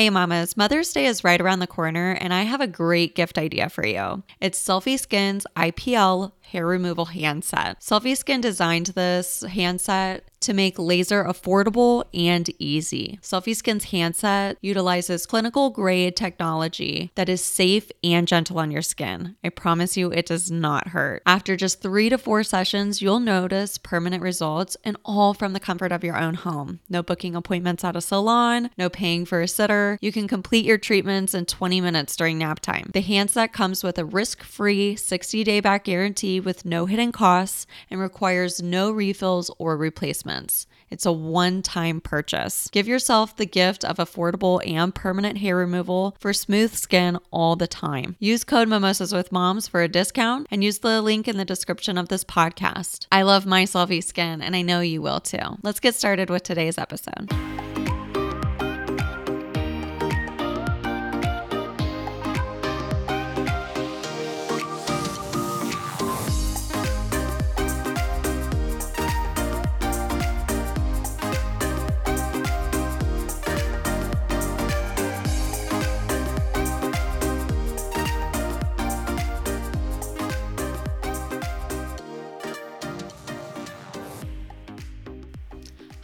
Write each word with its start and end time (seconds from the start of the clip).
Hey 0.00 0.08
mamas, 0.08 0.56
Mother's 0.56 0.94
Day 0.94 1.04
is 1.04 1.24
right 1.24 1.38
around 1.38 1.58
the 1.58 1.66
corner 1.66 2.12
and 2.12 2.32
I 2.32 2.44
have 2.44 2.62
a 2.62 2.66
great 2.66 3.14
gift 3.14 3.36
idea 3.36 3.68
for 3.68 3.86
you. 3.86 4.22
It's 4.40 4.58
Selfie 4.58 4.98
Skin's 4.98 5.46
IPL 5.58 6.32
hair 6.50 6.66
removal 6.66 7.06
handset. 7.06 7.80
Selfie 7.80 8.16
Skin 8.16 8.40
designed 8.40 8.86
this 8.86 9.42
handset 9.42 10.24
to 10.40 10.54
make 10.54 10.78
laser 10.78 11.24
affordable 11.24 12.04
and 12.14 12.48
easy. 12.58 13.18
Selfie 13.22 13.54
Skin's 13.54 13.84
handset 13.84 14.56
utilizes 14.62 15.26
clinical 15.26 15.70
grade 15.70 16.16
technology 16.16 17.12
that 17.14 17.28
is 17.28 17.44
safe 17.44 17.90
and 18.02 18.26
gentle 18.26 18.58
on 18.58 18.70
your 18.70 18.82
skin. 18.82 19.36
I 19.44 19.50
promise 19.50 19.96
you, 19.96 20.10
it 20.10 20.26
does 20.26 20.50
not 20.50 20.88
hurt. 20.88 21.22
After 21.26 21.56
just 21.56 21.82
three 21.82 22.08
to 22.08 22.18
four 22.18 22.42
sessions, 22.42 23.02
you'll 23.02 23.20
notice 23.20 23.78
permanent 23.78 24.22
results 24.22 24.76
and 24.82 24.96
all 25.04 25.34
from 25.34 25.52
the 25.52 25.60
comfort 25.60 25.92
of 25.92 26.04
your 26.04 26.18
own 26.18 26.34
home. 26.34 26.80
No 26.88 27.02
booking 27.02 27.34
appointments 27.34 27.84
at 27.84 27.96
a 27.96 28.00
salon, 28.00 28.70
no 28.78 28.88
paying 28.88 29.26
for 29.26 29.42
a 29.42 29.48
sitter. 29.48 29.98
You 30.00 30.12
can 30.12 30.26
complete 30.26 30.64
your 30.64 30.78
treatments 30.78 31.34
in 31.34 31.44
20 31.46 31.80
minutes 31.80 32.16
during 32.16 32.38
nap 32.38 32.60
time. 32.60 32.90
The 32.92 33.02
handset 33.02 33.52
comes 33.52 33.84
with 33.84 33.98
a 33.98 34.04
risk 34.04 34.42
free 34.42 34.96
60 34.96 35.44
day 35.44 35.60
back 35.60 35.84
guarantee 35.84 36.39
with 36.44 36.64
no 36.64 36.86
hidden 36.86 37.12
costs 37.12 37.66
and 37.90 38.00
requires 38.00 38.62
no 38.62 38.90
refills 38.90 39.50
or 39.58 39.76
replacements. 39.76 40.66
It's 40.90 41.06
a 41.06 41.12
one 41.12 41.62
time 41.62 42.00
purchase. 42.00 42.68
Give 42.72 42.88
yourself 42.88 43.36
the 43.36 43.46
gift 43.46 43.84
of 43.84 43.98
affordable 43.98 44.60
and 44.68 44.94
permanent 44.94 45.38
hair 45.38 45.56
removal 45.56 46.16
for 46.18 46.32
smooth 46.32 46.74
skin 46.74 47.18
all 47.30 47.54
the 47.56 47.68
time. 47.68 48.16
Use 48.18 48.42
code 48.44 48.68
Mimosas 48.68 49.12
with 49.12 49.30
Moms 49.30 49.68
for 49.68 49.82
a 49.82 49.88
discount 49.88 50.48
and 50.50 50.64
use 50.64 50.78
the 50.78 51.00
link 51.00 51.28
in 51.28 51.36
the 51.36 51.44
description 51.44 51.96
of 51.96 52.08
this 52.08 52.24
podcast. 52.24 53.06
I 53.12 53.22
love 53.22 53.46
my 53.46 53.64
Selfie 53.64 54.02
skin 54.02 54.42
and 54.42 54.56
I 54.56 54.62
know 54.62 54.80
you 54.80 55.00
will 55.00 55.20
too. 55.20 55.58
Let's 55.62 55.80
get 55.80 55.94
started 55.94 56.28
with 56.28 56.42
today's 56.42 56.78
episode. 56.78 57.30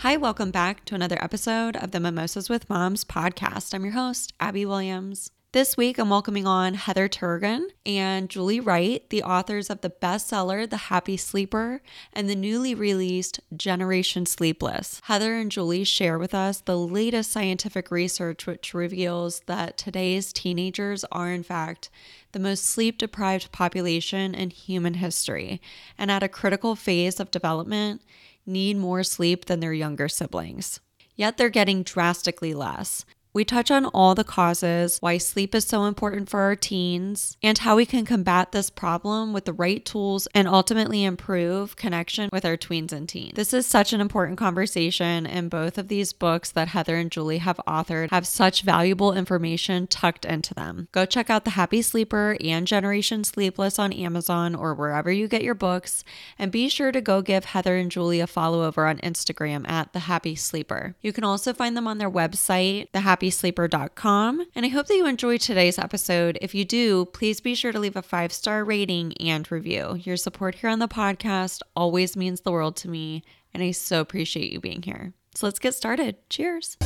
Hi, 0.06 0.16
welcome 0.16 0.52
back 0.52 0.84
to 0.84 0.94
another 0.94 1.20
episode 1.20 1.74
of 1.74 1.90
the 1.90 1.98
Mimosas 1.98 2.48
with 2.48 2.70
Moms 2.70 3.04
podcast. 3.04 3.74
I'm 3.74 3.82
your 3.82 3.94
host, 3.94 4.32
Abby 4.38 4.64
Williams. 4.64 5.32
This 5.50 5.76
week, 5.76 5.98
I'm 5.98 6.10
welcoming 6.10 6.46
on 6.46 6.74
Heather 6.74 7.08
Turgeon 7.08 7.64
and 7.84 8.30
Julie 8.30 8.60
Wright, 8.60 9.02
the 9.10 9.24
authors 9.24 9.68
of 9.68 9.80
the 9.80 9.90
bestseller, 9.90 10.70
The 10.70 10.76
Happy 10.76 11.16
Sleeper, 11.16 11.82
and 12.12 12.30
the 12.30 12.36
newly 12.36 12.72
released 12.72 13.40
Generation 13.56 14.26
Sleepless. 14.26 15.00
Heather 15.06 15.34
and 15.34 15.50
Julie 15.50 15.82
share 15.82 16.20
with 16.20 16.34
us 16.34 16.60
the 16.60 16.78
latest 16.78 17.32
scientific 17.32 17.90
research 17.90 18.46
which 18.46 18.74
reveals 18.74 19.40
that 19.46 19.76
today's 19.76 20.32
teenagers 20.32 21.04
are, 21.10 21.32
in 21.32 21.42
fact, 21.42 21.90
the 22.30 22.38
most 22.38 22.64
sleep 22.64 22.98
deprived 22.98 23.50
population 23.50 24.36
in 24.36 24.50
human 24.50 24.94
history 24.94 25.60
and 25.98 26.12
at 26.12 26.22
a 26.22 26.28
critical 26.28 26.76
phase 26.76 27.18
of 27.18 27.32
development 27.32 28.02
need 28.46 28.76
more 28.76 29.02
sleep 29.02 29.46
than 29.46 29.60
their 29.60 29.72
younger 29.72 30.08
siblings. 30.08 30.80
Yet 31.16 31.36
they're 31.36 31.48
getting 31.48 31.82
drastically 31.82 32.54
less. 32.54 33.04
We 33.36 33.44
touch 33.44 33.70
on 33.70 33.84
all 33.84 34.14
the 34.14 34.24
causes, 34.24 34.96
why 35.02 35.18
sleep 35.18 35.54
is 35.54 35.66
so 35.66 35.84
important 35.84 36.30
for 36.30 36.40
our 36.40 36.56
teens, 36.56 37.36
and 37.42 37.58
how 37.58 37.76
we 37.76 37.84
can 37.84 38.06
combat 38.06 38.52
this 38.52 38.70
problem 38.70 39.34
with 39.34 39.44
the 39.44 39.52
right 39.52 39.84
tools 39.84 40.26
and 40.34 40.48
ultimately 40.48 41.04
improve 41.04 41.76
connection 41.76 42.30
with 42.32 42.46
our 42.46 42.56
tweens 42.56 42.92
and 42.92 43.06
teens. 43.06 43.34
This 43.34 43.52
is 43.52 43.66
such 43.66 43.92
an 43.92 44.00
important 44.00 44.38
conversation, 44.38 45.26
and 45.26 45.50
both 45.50 45.76
of 45.76 45.88
these 45.88 46.14
books 46.14 46.50
that 46.52 46.68
Heather 46.68 46.96
and 46.96 47.12
Julie 47.12 47.36
have 47.36 47.60
authored 47.68 48.10
have 48.10 48.26
such 48.26 48.62
valuable 48.62 49.12
information 49.12 49.86
tucked 49.86 50.24
into 50.24 50.54
them. 50.54 50.88
Go 50.92 51.04
check 51.04 51.28
out 51.28 51.44
The 51.44 51.50
Happy 51.50 51.82
Sleeper 51.82 52.38
and 52.40 52.66
Generation 52.66 53.22
Sleepless 53.22 53.78
on 53.78 53.92
Amazon 53.92 54.54
or 54.54 54.74
wherever 54.74 55.12
you 55.12 55.28
get 55.28 55.44
your 55.44 55.54
books, 55.54 56.04
and 56.38 56.50
be 56.50 56.70
sure 56.70 56.90
to 56.90 57.02
go 57.02 57.20
give 57.20 57.44
Heather 57.44 57.76
and 57.76 57.90
Julie 57.90 58.20
a 58.20 58.26
follow 58.26 58.64
over 58.64 58.86
on 58.86 58.96
Instagram 59.00 59.68
at 59.68 59.92
The 59.92 59.98
Happy 59.98 60.36
Sleeper. 60.36 60.96
You 61.02 61.12
can 61.12 61.24
also 61.24 61.52
find 61.52 61.76
them 61.76 61.86
on 61.86 61.98
their 61.98 62.10
website, 62.10 62.90
The 62.92 63.00
Happy 63.00 63.25
happysleeper.com. 63.26 64.46
And 64.54 64.66
I 64.66 64.68
hope 64.68 64.86
that 64.86 64.96
you 64.96 65.06
enjoyed 65.06 65.40
today's 65.40 65.78
episode. 65.78 66.38
If 66.40 66.54
you 66.54 66.64
do, 66.64 67.06
please 67.06 67.40
be 67.40 67.54
sure 67.54 67.72
to 67.72 67.78
leave 67.78 67.96
a 67.96 68.02
five 68.02 68.32
star 68.32 68.64
rating 68.64 69.14
and 69.18 69.50
review. 69.50 70.00
Your 70.02 70.16
support 70.16 70.56
here 70.56 70.70
on 70.70 70.78
the 70.78 70.88
podcast 70.88 71.62
always 71.74 72.16
means 72.16 72.40
the 72.40 72.52
world 72.52 72.76
to 72.76 72.88
me, 72.88 73.22
and 73.52 73.62
I 73.62 73.70
so 73.72 74.00
appreciate 74.00 74.52
you 74.52 74.60
being 74.60 74.82
here. 74.82 75.12
So 75.34 75.46
let's 75.46 75.58
get 75.58 75.74
started. 75.74 76.16
Cheers. 76.30 76.76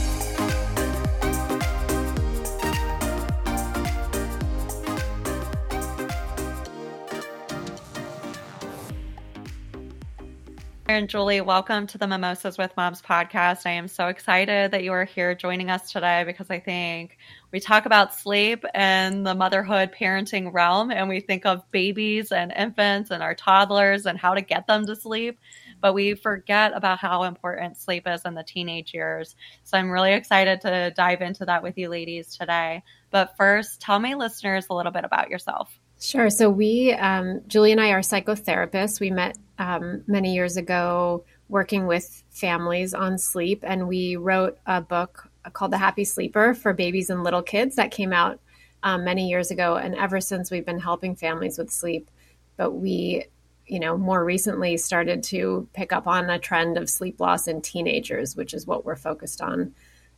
And 10.90 11.08
Julie, 11.08 11.40
welcome 11.40 11.86
to 11.86 11.98
the 11.98 12.06
Mimosas 12.08 12.58
with 12.58 12.76
Moms 12.76 13.00
podcast. 13.00 13.64
I 13.64 13.70
am 13.70 13.86
so 13.86 14.08
excited 14.08 14.72
that 14.72 14.82
you 14.82 14.90
are 14.90 15.04
here 15.04 15.36
joining 15.36 15.70
us 15.70 15.92
today 15.92 16.24
because 16.26 16.50
I 16.50 16.58
think 16.58 17.16
we 17.52 17.60
talk 17.60 17.86
about 17.86 18.12
sleep 18.12 18.64
and 18.74 19.24
the 19.24 19.36
motherhood 19.36 19.94
parenting 19.96 20.52
realm, 20.52 20.90
and 20.90 21.08
we 21.08 21.20
think 21.20 21.46
of 21.46 21.62
babies 21.70 22.32
and 22.32 22.52
infants 22.56 23.12
and 23.12 23.22
our 23.22 23.36
toddlers 23.36 24.04
and 24.04 24.18
how 24.18 24.34
to 24.34 24.40
get 24.40 24.66
them 24.66 24.84
to 24.86 24.96
sleep. 24.96 25.38
But 25.80 25.94
we 25.94 26.14
forget 26.14 26.72
about 26.74 26.98
how 26.98 27.22
important 27.22 27.76
sleep 27.76 28.08
is 28.08 28.24
in 28.24 28.34
the 28.34 28.42
teenage 28.42 28.92
years. 28.92 29.36
So 29.62 29.78
I'm 29.78 29.92
really 29.92 30.12
excited 30.12 30.60
to 30.62 30.92
dive 30.96 31.22
into 31.22 31.44
that 31.44 31.62
with 31.62 31.78
you 31.78 31.88
ladies 31.88 32.36
today. 32.36 32.82
But 33.12 33.36
first, 33.36 33.80
tell 33.80 34.00
my 34.00 34.14
listeners 34.14 34.66
a 34.68 34.74
little 34.74 34.92
bit 34.92 35.04
about 35.04 35.30
yourself. 35.30 35.79
Sure. 36.00 36.30
So 36.30 36.48
we, 36.48 36.94
um, 36.94 37.42
Julie 37.46 37.72
and 37.72 37.80
I 37.80 37.90
are 37.90 38.00
psychotherapists. 38.00 39.00
We 39.00 39.10
met 39.10 39.36
um, 39.58 40.02
many 40.06 40.34
years 40.34 40.56
ago 40.56 41.24
working 41.50 41.86
with 41.86 42.24
families 42.30 42.94
on 42.94 43.18
sleep, 43.18 43.62
and 43.66 43.86
we 43.86 44.16
wrote 44.16 44.58
a 44.64 44.80
book 44.80 45.28
called 45.52 45.72
The 45.72 45.78
Happy 45.78 46.04
Sleeper 46.04 46.54
for 46.54 46.72
babies 46.72 47.10
and 47.10 47.22
little 47.22 47.42
kids 47.42 47.76
that 47.76 47.90
came 47.90 48.14
out 48.14 48.40
um, 48.82 49.04
many 49.04 49.28
years 49.28 49.50
ago. 49.50 49.76
And 49.76 49.94
ever 49.94 50.22
since, 50.22 50.50
we've 50.50 50.64
been 50.64 50.80
helping 50.80 51.16
families 51.16 51.58
with 51.58 51.70
sleep. 51.70 52.10
But 52.56 52.70
we, 52.72 53.26
you 53.66 53.78
know, 53.78 53.98
more 53.98 54.24
recently 54.24 54.78
started 54.78 55.22
to 55.24 55.68
pick 55.74 55.92
up 55.92 56.06
on 56.06 56.30
a 56.30 56.38
trend 56.38 56.78
of 56.78 56.88
sleep 56.88 57.20
loss 57.20 57.46
in 57.46 57.60
teenagers, 57.60 58.34
which 58.36 58.54
is 58.54 58.66
what 58.66 58.86
we're 58.86 58.96
focused 58.96 59.42
on 59.42 59.74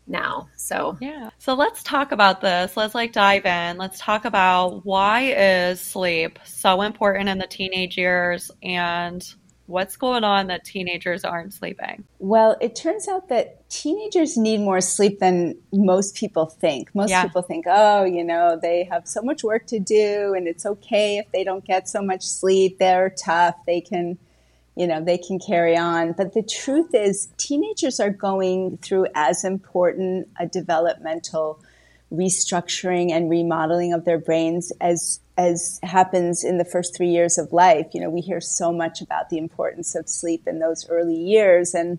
now. 0.06 0.48
So, 0.56 0.96
yeah. 1.00 1.30
So 1.38 1.54
let's 1.54 1.82
talk 1.82 2.12
about 2.12 2.40
this. 2.40 2.76
Let's 2.76 2.94
like 2.94 3.12
dive 3.12 3.46
in. 3.46 3.78
Let's 3.78 3.98
talk 3.98 4.24
about 4.24 4.84
why 4.84 5.32
is 5.36 5.80
sleep 5.80 6.38
so 6.44 6.82
important 6.82 7.28
in 7.28 7.38
the 7.38 7.46
teenage 7.46 7.96
years 7.96 8.50
and 8.62 9.24
what's 9.66 9.96
going 9.96 10.24
on 10.24 10.48
that 10.48 10.64
teenagers 10.64 11.24
aren't 11.24 11.54
sleeping? 11.54 12.04
Well, 12.18 12.56
it 12.60 12.76
turns 12.76 13.08
out 13.08 13.28
that 13.28 13.68
teenagers 13.70 14.36
need 14.36 14.60
more 14.60 14.80
sleep 14.80 15.18
than 15.18 15.56
most 15.72 16.14
people 16.14 16.46
think. 16.46 16.94
Most 16.94 17.10
yeah. 17.10 17.22
people 17.22 17.42
think, 17.42 17.64
oh, 17.68 18.04
you 18.04 18.24
know, 18.24 18.58
they 18.60 18.84
have 18.84 19.08
so 19.08 19.22
much 19.22 19.42
work 19.42 19.66
to 19.68 19.80
do 19.80 20.34
and 20.36 20.46
it's 20.46 20.66
okay 20.66 21.18
if 21.18 21.30
they 21.32 21.44
don't 21.44 21.64
get 21.64 21.88
so 21.88 22.02
much 22.02 22.22
sleep. 22.22 22.78
They're 22.78 23.10
tough. 23.10 23.56
They 23.66 23.80
can 23.80 24.18
you 24.76 24.86
know, 24.86 25.02
they 25.02 25.18
can 25.18 25.38
carry 25.38 25.76
on. 25.76 26.12
But 26.12 26.34
the 26.34 26.42
truth 26.42 26.94
is, 26.94 27.28
teenagers 27.36 28.00
are 28.00 28.10
going 28.10 28.78
through 28.78 29.06
as 29.14 29.44
important 29.44 30.28
a 30.38 30.46
developmental 30.46 31.60
restructuring 32.12 33.10
and 33.10 33.30
remodeling 33.30 33.92
of 33.92 34.04
their 34.04 34.18
brains 34.18 34.72
as 34.80 35.20
as 35.38 35.80
happens 35.82 36.44
in 36.44 36.58
the 36.58 36.64
first 36.64 36.94
three 36.94 37.08
years 37.08 37.38
of 37.38 37.52
life. 37.52 37.86
You 37.92 38.02
know, 38.02 38.10
we 38.10 38.20
hear 38.20 38.40
so 38.40 38.70
much 38.70 39.00
about 39.00 39.30
the 39.30 39.38
importance 39.38 39.94
of 39.94 40.08
sleep 40.08 40.46
in 40.46 40.58
those 40.58 40.86
early 40.88 41.16
years, 41.16 41.74
and 41.74 41.98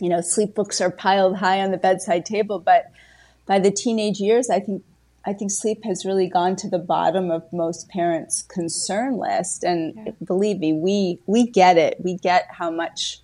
you 0.00 0.08
know, 0.08 0.20
sleep 0.20 0.54
books 0.54 0.80
are 0.80 0.90
piled 0.90 1.36
high 1.36 1.60
on 1.60 1.70
the 1.70 1.76
bedside 1.76 2.26
table. 2.26 2.58
But 2.58 2.90
by 3.46 3.58
the 3.58 3.70
teenage 3.70 4.18
years, 4.18 4.50
I 4.50 4.60
think 4.60 4.84
I 5.26 5.32
think 5.32 5.50
sleep 5.50 5.84
has 5.84 6.04
really 6.04 6.28
gone 6.28 6.56
to 6.56 6.68
the 6.68 6.78
bottom 6.78 7.30
of 7.30 7.50
most 7.52 7.88
parents' 7.88 8.42
concern 8.42 9.16
list. 9.16 9.64
And 9.64 9.94
yeah. 9.96 10.12
believe 10.24 10.58
me, 10.58 10.72
we 10.72 11.18
we 11.26 11.46
get 11.46 11.78
it. 11.78 11.96
We 11.98 12.16
get 12.16 12.46
how 12.50 12.70
much 12.70 13.20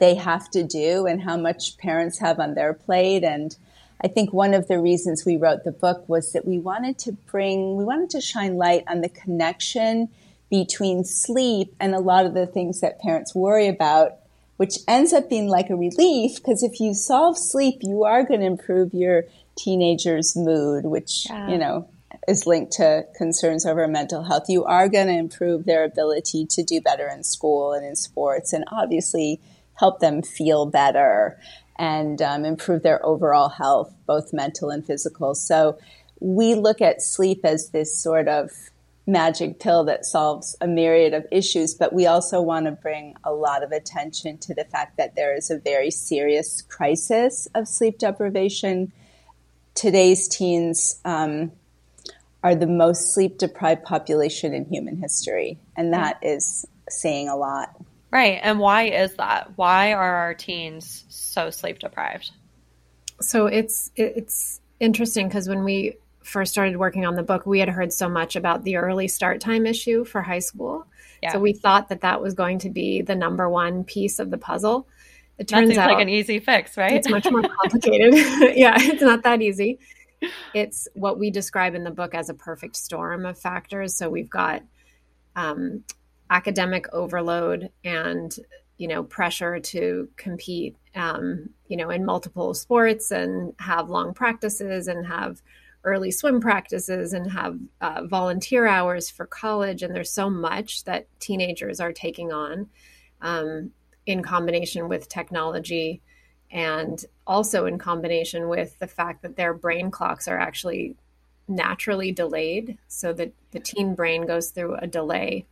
they 0.00 0.14
have 0.14 0.50
to 0.50 0.64
do 0.64 1.06
and 1.06 1.22
how 1.22 1.36
much 1.36 1.76
parents 1.78 2.18
have 2.18 2.40
on 2.40 2.54
their 2.54 2.72
plate. 2.72 3.22
And 3.22 3.56
I 4.02 4.08
think 4.08 4.32
one 4.32 4.54
of 4.54 4.66
the 4.66 4.80
reasons 4.80 5.24
we 5.24 5.36
wrote 5.36 5.62
the 5.62 5.72
book 5.72 6.08
was 6.08 6.32
that 6.32 6.46
we 6.46 6.58
wanted 6.58 6.98
to 7.00 7.12
bring, 7.12 7.76
we 7.76 7.84
wanted 7.84 8.10
to 8.10 8.20
shine 8.20 8.56
light 8.56 8.82
on 8.88 9.02
the 9.02 9.10
connection 9.10 10.08
between 10.50 11.04
sleep 11.04 11.74
and 11.78 11.94
a 11.94 12.00
lot 12.00 12.26
of 12.26 12.34
the 12.34 12.46
things 12.46 12.80
that 12.80 13.00
parents 13.00 13.34
worry 13.34 13.68
about, 13.68 14.16
which 14.56 14.78
ends 14.88 15.12
up 15.12 15.28
being 15.28 15.48
like 15.48 15.70
a 15.70 15.76
relief 15.76 16.36
because 16.36 16.62
if 16.62 16.80
you 16.80 16.94
solve 16.94 17.36
sleep, 17.38 17.80
you 17.82 18.04
are 18.04 18.24
going 18.24 18.40
to 18.40 18.46
improve 18.46 18.94
your 18.94 19.24
teenagers' 19.62 20.36
mood, 20.36 20.84
which, 20.84 21.26
yeah. 21.28 21.48
you 21.48 21.58
know, 21.58 21.88
is 22.28 22.46
linked 22.46 22.72
to 22.72 23.04
concerns 23.16 23.64
over 23.66 23.86
mental 23.88 24.22
health, 24.22 24.44
you 24.48 24.64
are 24.64 24.88
going 24.88 25.06
to 25.06 25.12
improve 25.12 25.64
their 25.64 25.84
ability 25.84 26.46
to 26.46 26.62
do 26.62 26.80
better 26.80 27.08
in 27.08 27.24
school 27.24 27.72
and 27.72 27.84
in 27.84 27.96
sports, 27.96 28.52
and 28.52 28.64
obviously 28.70 29.40
help 29.74 30.00
them 30.00 30.22
feel 30.22 30.66
better 30.66 31.38
and 31.76 32.20
um, 32.20 32.44
improve 32.44 32.82
their 32.82 33.04
overall 33.04 33.48
health, 33.48 33.94
both 34.06 34.32
mental 34.32 34.68
and 34.68 34.86
physical. 34.86 35.34
So 35.34 35.78
we 36.20 36.54
look 36.54 36.82
at 36.82 37.00
sleep 37.00 37.40
as 37.44 37.70
this 37.70 37.98
sort 37.98 38.28
of 38.28 38.50
magic 39.06 39.58
pill 39.58 39.84
that 39.84 40.04
solves 40.04 40.56
a 40.60 40.66
myriad 40.66 41.14
of 41.14 41.26
issues, 41.32 41.74
but 41.74 41.92
we 41.92 42.06
also 42.06 42.42
want 42.42 42.66
to 42.66 42.72
bring 42.72 43.14
a 43.24 43.32
lot 43.32 43.62
of 43.62 43.72
attention 43.72 44.36
to 44.38 44.54
the 44.54 44.64
fact 44.64 44.98
that 44.98 45.16
there 45.16 45.34
is 45.34 45.50
a 45.50 45.58
very 45.58 45.90
serious 45.90 46.62
crisis 46.62 47.48
of 47.54 47.66
sleep 47.66 47.98
deprivation. 47.98 48.92
Today's 49.74 50.28
teens 50.28 51.00
um, 51.04 51.52
are 52.42 52.54
the 52.54 52.66
most 52.66 53.14
sleep 53.14 53.38
deprived 53.38 53.84
population 53.84 54.54
in 54.54 54.64
human 54.64 54.96
history, 54.96 55.58
and 55.76 55.92
that 55.92 56.18
is 56.22 56.66
saying 56.88 57.28
a 57.28 57.36
lot. 57.36 57.74
Right. 58.10 58.40
And 58.42 58.58
why 58.58 58.84
is 58.84 59.14
that? 59.16 59.52
Why 59.56 59.92
are 59.92 60.14
our 60.16 60.34
teens 60.34 61.04
so 61.08 61.50
sleep 61.50 61.78
deprived? 61.78 62.30
So 63.20 63.46
it's 63.46 63.90
it's 63.94 64.60
interesting 64.80 65.28
because 65.28 65.48
when 65.48 65.62
we 65.62 65.96
first 66.22 66.52
started 66.52 66.76
working 66.76 67.06
on 67.06 67.14
the 67.14 67.22
book, 67.22 67.46
we 67.46 67.60
had 67.60 67.68
heard 67.68 67.92
so 67.92 68.08
much 68.08 68.36
about 68.36 68.64
the 68.64 68.76
early 68.76 69.08
start 69.08 69.40
time 69.40 69.66
issue 69.66 70.04
for 70.04 70.22
high 70.22 70.38
school. 70.40 70.86
Yeah. 71.22 71.32
So 71.32 71.38
we 71.38 71.52
thought 71.52 71.90
that 71.90 72.00
that 72.00 72.20
was 72.20 72.34
going 72.34 72.60
to 72.60 72.70
be 72.70 73.02
the 73.02 73.14
number 73.14 73.48
one 73.48 73.84
piece 73.84 74.18
of 74.18 74.30
the 74.30 74.38
puzzle. 74.38 74.88
It 75.40 75.48
turns 75.48 75.74
out 75.78 75.90
like 75.90 76.02
an 76.02 76.10
easy 76.10 76.38
fix, 76.38 76.76
right? 76.76 76.92
It's 76.92 77.08
much 77.08 77.24
more 77.30 77.40
complicated. 77.62 78.12
yeah, 78.56 78.76
it's 78.78 79.00
not 79.00 79.22
that 79.22 79.40
easy. 79.40 79.78
It's 80.52 80.86
what 80.94 81.18
we 81.18 81.30
describe 81.30 81.74
in 81.74 81.82
the 81.82 81.90
book 81.90 82.14
as 82.14 82.28
a 82.28 82.34
perfect 82.34 82.76
storm 82.76 83.24
of 83.24 83.38
factors. 83.38 83.96
So 83.96 84.10
we've 84.10 84.28
got 84.28 84.62
um, 85.34 85.82
academic 86.28 86.92
overload 86.92 87.70
and 87.82 88.36
you 88.76 88.86
know 88.86 89.02
pressure 89.02 89.58
to 89.58 90.10
compete 90.16 90.76
um, 90.94 91.48
you 91.68 91.78
know 91.78 91.88
in 91.88 92.04
multiple 92.04 92.52
sports 92.52 93.10
and 93.10 93.54
have 93.60 93.88
long 93.88 94.12
practices 94.12 94.88
and 94.88 95.06
have 95.06 95.40
early 95.84 96.10
swim 96.10 96.42
practices 96.42 97.14
and 97.14 97.30
have 97.30 97.56
uh, 97.80 98.02
volunteer 98.04 98.66
hours 98.66 99.08
for 99.08 99.24
college. 99.24 99.82
And 99.82 99.94
there's 99.94 100.12
so 100.12 100.28
much 100.28 100.84
that 100.84 101.06
teenagers 101.18 101.80
are 101.80 101.94
taking 101.94 102.30
on 102.30 102.68
um, 103.22 103.70
in 104.06 104.22
combination 104.22 104.88
with 104.88 105.08
technology 105.08 106.00
and 106.50 107.04
also 107.26 107.66
in 107.66 107.78
combination 107.78 108.48
with 108.48 108.78
the 108.78 108.86
fact 108.86 109.22
that 109.22 109.36
their 109.36 109.54
brain 109.54 109.90
clocks 109.90 110.26
are 110.26 110.38
actually 110.38 110.96
naturally 111.46 112.12
delayed. 112.12 112.78
So 112.88 113.12
that 113.12 113.32
the 113.52 113.60
teen 113.60 113.94
brain 113.94 114.26
goes 114.26 114.50
through 114.50 114.76
a 114.76 114.86
delay 114.86 115.46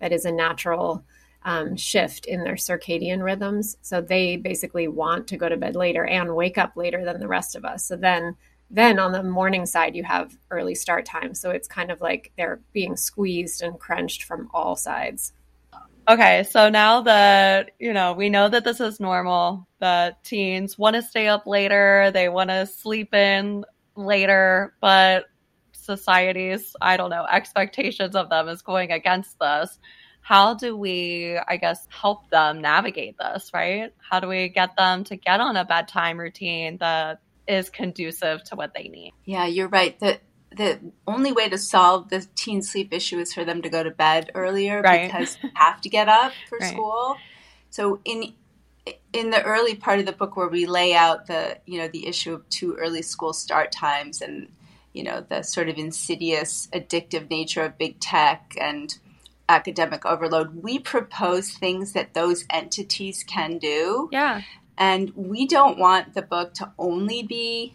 that 0.00 0.12
is 0.12 0.24
a 0.24 0.32
natural 0.32 1.04
um, 1.42 1.76
shift 1.76 2.26
in 2.26 2.44
their 2.44 2.54
circadian 2.54 3.22
rhythms. 3.22 3.76
So 3.82 4.00
they 4.00 4.36
basically 4.36 4.88
want 4.88 5.28
to 5.28 5.36
go 5.36 5.48
to 5.48 5.56
bed 5.56 5.76
later 5.76 6.04
and 6.04 6.34
wake 6.34 6.58
up 6.58 6.76
later 6.76 7.04
than 7.04 7.20
the 7.20 7.28
rest 7.28 7.54
of 7.54 7.64
us. 7.64 7.84
So 7.84 7.96
then 7.96 8.36
then 8.70 8.98
on 8.98 9.12
the 9.12 9.22
morning 9.22 9.64
side 9.64 9.94
you 9.94 10.02
have 10.02 10.36
early 10.50 10.74
start 10.74 11.04
time 11.04 11.34
so 11.34 11.50
it's 11.50 11.68
kind 11.68 11.90
of 11.90 12.00
like 12.00 12.32
they're 12.36 12.60
being 12.72 12.96
squeezed 12.96 13.62
and 13.62 13.78
crunched 13.78 14.24
from 14.24 14.50
all 14.52 14.76
sides 14.76 15.32
okay 16.08 16.44
so 16.48 16.68
now 16.68 17.02
that 17.02 17.70
you 17.78 17.92
know 17.92 18.12
we 18.12 18.28
know 18.28 18.48
that 18.48 18.64
this 18.64 18.80
is 18.80 19.00
normal 19.00 19.66
that 19.80 20.22
teens 20.24 20.78
want 20.78 20.94
to 20.94 21.02
stay 21.02 21.28
up 21.28 21.46
later 21.46 22.10
they 22.12 22.28
want 22.28 22.50
to 22.50 22.66
sleep 22.66 23.14
in 23.14 23.64
later 23.96 24.74
but 24.80 25.24
society's 25.72 26.74
i 26.80 26.96
don't 26.96 27.10
know 27.10 27.26
expectations 27.30 28.14
of 28.14 28.28
them 28.30 28.48
is 28.48 28.62
going 28.62 28.90
against 28.90 29.38
this 29.38 29.78
how 30.20 30.54
do 30.54 30.76
we 30.76 31.38
i 31.48 31.56
guess 31.56 31.86
help 31.90 32.28
them 32.30 32.60
navigate 32.60 33.16
this 33.18 33.50
right 33.54 33.92
how 33.98 34.20
do 34.20 34.28
we 34.28 34.48
get 34.48 34.76
them 34.76 35.04
to 35.04 35.16
get 35.16 35.40
on 35.40 35.56
a 35.56 35.64
bedtime 35.64 36.18
routine 36.18 36.76
that 36.78 37.20
is 37.48 37.70
conducive 37.70 38.42
to 38.44 38.56
what 38.56 38.72
they 38.74 38.88
need. 38.88 39.12
Yeah, 39.24 39.46
you're 39.46 39.68
right. 39.68 39.98
The 39.98 40.20
the 40.56 40.80
only 41.06 41.32
way 41.32 41.48
to 41.48 41.58
solve 41.58 42.08
the 42.08 42.26
teen 42.34 42.62
sleep 42.62 42.92
issue 42.92 43.18
is 43.18 43.32
for 43.32 43.44
them 43.44 43.62
to 43.62 43.68
go 43.68 43.82
to 43.82 43.90
bed 43.90 44.30
earlier 44.34 44.80
right. 44.80 45.10
because 45.10 45.36
they 45.42 45.50
have 45.54 45.80
to 45.82 45.88
get 45.88 46.08
up 46.08 46.32
for 46.48 46.58
right. 46.58 46.72
school. 46.72 47.16
So 47.70 48.00
in 48.04 48.34
in 49.12 49.30
the 49.30 49.42
early 49.42 49.74
part 49.74 49.98
of 49.98 50.06
the 50.06 50.12
book 50.12 50.36
where 50.36 50.48
we 50.48 50.66
lay 50.66 50.94
out 50.94 51.26
the 51.26 51.58
you 51.66 51.78
know 51.78 51.88
the 51.88 52.06
issue 52.06 52.34
of 52.34 52.48
too 52.48 52.74
early 52.74 53.02
school 53.02 53.32
start 53.32 53.72
times 53.72 54.22
and 54.22 54.48
you 54.92 55.02
know 55.02 55.24
the 55.28 55.42
sort 55.42 55.68
of 55.68 55.76
insidious 55.76 56.68
addictive 56.72 57.28
nature 57.28 57.64
of 57.64 57.76
big 57.78 57.98
tech 57.98 58.54
and 58.60 58.98
academic 59.48 60.06
overload 60.06 60.62
we 60.62 60.78
propose 60.78 61.50
things 61.50 61.92
that 61.92 62.14
those 62.14 62.44
entities 62.50 63.24
can 63.24 63.58
do 63.58 64.08
yeah 64.12 64.42
and 64.78 65.12
we 65.14 65.46
don't 65.46 65.78
want 65.78 66.14
the 66.14 66.22
book 66.22 66.54
to 66.54 66.70
only 66.78 67.22
be, 67.22 67.74